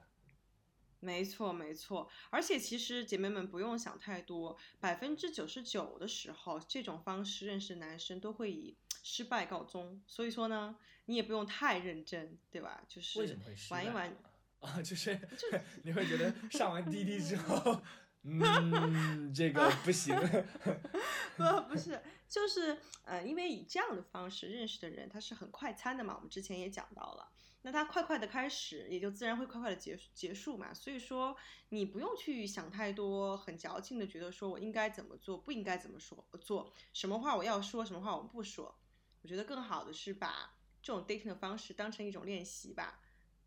[1.00, 10.02] 没错没错，而且其实姐妹们不用想太多，百分之九十九的时候，这种方式认识男生都会以失败告终。
[10.08, 12.84] 所以说呢，你也不用太认真，对吧？
[12.88, 13.38] 就是
[13.72, 14.16] 玩一玩
[14.62, 15.20] 啊，就是
[15.84, 17.82] 你会觉得上完滴滴之后。
[18.26, 20.16] 嗯，这个不行。
[21.36, 26.16] 不，不是，就是呃，因为以这样的方式认识的人，他是很快餐的嘛。
[26.16, 27.33] 我们之前也讲到了，
[27.64, 30.74] 那它快快的开始，也就自然会快快的结结束嘛。
[30.74, 31.36] 所以说，
[31.70, 38.80] 你不用去想太多，很矫情的觉得说我应该怎么做，不应该怎么说做，什么话我要说，什么话我不说。
[39.22, 43.00] 我觉得更好的是把这种 dating 的方式当成一种练习吧。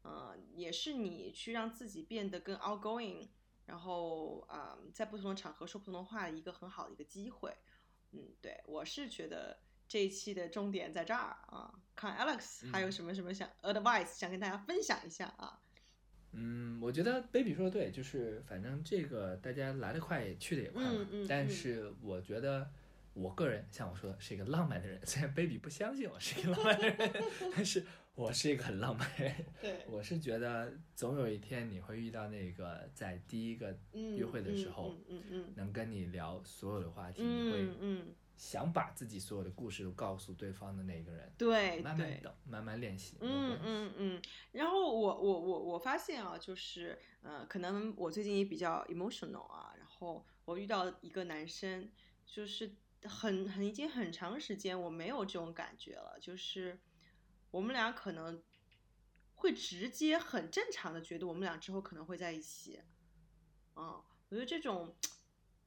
[0.02, 3.28] 嗯，也是你去让自己变得更 outgoing。
[3.66, 7.52] 然后啊，在不同的场合说不同的话的一个很好的一个机会，
[8.12, 9.58] 嗯，对我是觉得
[9.88, 11.74] 这一期的重点在这儿啊。
[11.96, 15.58] 看 Alex 还有什么什么想 advice 想跟大家分享一下啊？
[16.32, 21.06] 嗯，我觉得 Baby 说的对，就是反正这个大家来得快也，去的也快嘛。
[21.28, 22.70] 但是我觉得。
[23.18, 27.24] 我个人像我说的是一个浪漫的人，虽然 baby 不相信我是一个浪漫的人，
[27.56, 27.82] 但是
[28.14, 29.34] 我是一个很浪漫的人。
[29.58, 37.58] 对，我是觉得总有一天你会遇到那个在第一个约会的时候，嗯嗯能跟你聊所有的话题，你会
[38.36, 41.32] 想把自己所有的故事都告诉对方的那个人。
[41.36, 43.16] 对，慢慢等，慢慢练习。
[43.20, 44.22] 嗯嗯嗯。
[44.52, 51.90] 然后我我我我发现啊，就是呃，可能我最近也比较 emotional 啊，然后我遇到一个男生，
[52.26, 52.76] 就是。
[53.02, 56.80] 很很已经很长时间我没有这种感觉了，就是
[57.52, 58.42] 我们俩可能
[59.36, 62.80] 会直接很正常的觉得我们俩之后可能会在一起，
[63.76, 64.96] 嗯，我觉得这种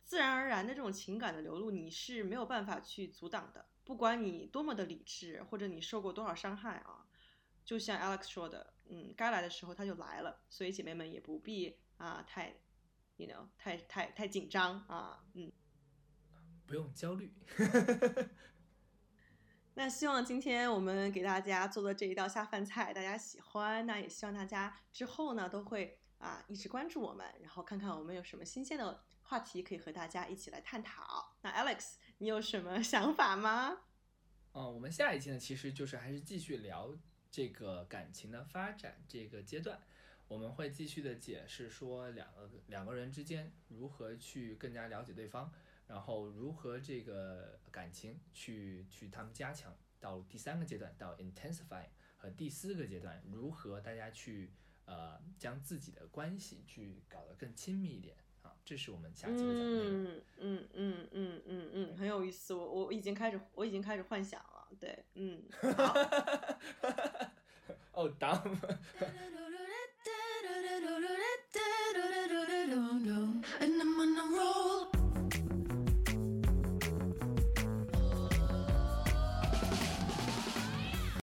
[0.09, 7.05] 自然而然的这种情感的流露你是没有办法去阻挡的，不管你多么的理智或者你受过多少伤害啊，
[7.63, 12.55] 就像 Alex 说的，嗯，该来的时候他就来了，所以姐妹们也不必啊太
[13.17, 15.51] ，you know，太太太紧张啊，嗯，
[16.65, 17.31] 不用焦虑。
[19.75, 31.35] 那希望今天我们给大家做的这一道下饭菜大家喜欢，那也希望大家之后呢都会啊一直关注我们，然后看看我们有什么新鲜的话题可以和大家一起来探讨。
[31.41, 33.77] 那 Alex，你有什么想法吗？
[34.53, 36.97] 嗯，我们下一期呢，其实就是还是继续聊
[37.29, 39.79] 这个感情的发展这个阶段，
[40.27, 45.53] 我们会继续的解释说两个两个人之间如何去更加了解对方。
[45.85, 51.85] 然后如何这个感情去去他们加强到第三个阶段到 intensify
[52.17, 54.51] 和第四个阶段如何大家去
[54.85, 58.17] 呃将自己的关系去搞得更亲密一点，
[58.69, 59.47] 这是我们下期的讲。
[59.47, 62.53] 嗯嗯嗯嗯嗯嗯，很有意思。
[62.53, 64.67] 我我已经开始，我已经开始幻想了。
[64.79, 65.41] 对，嗯。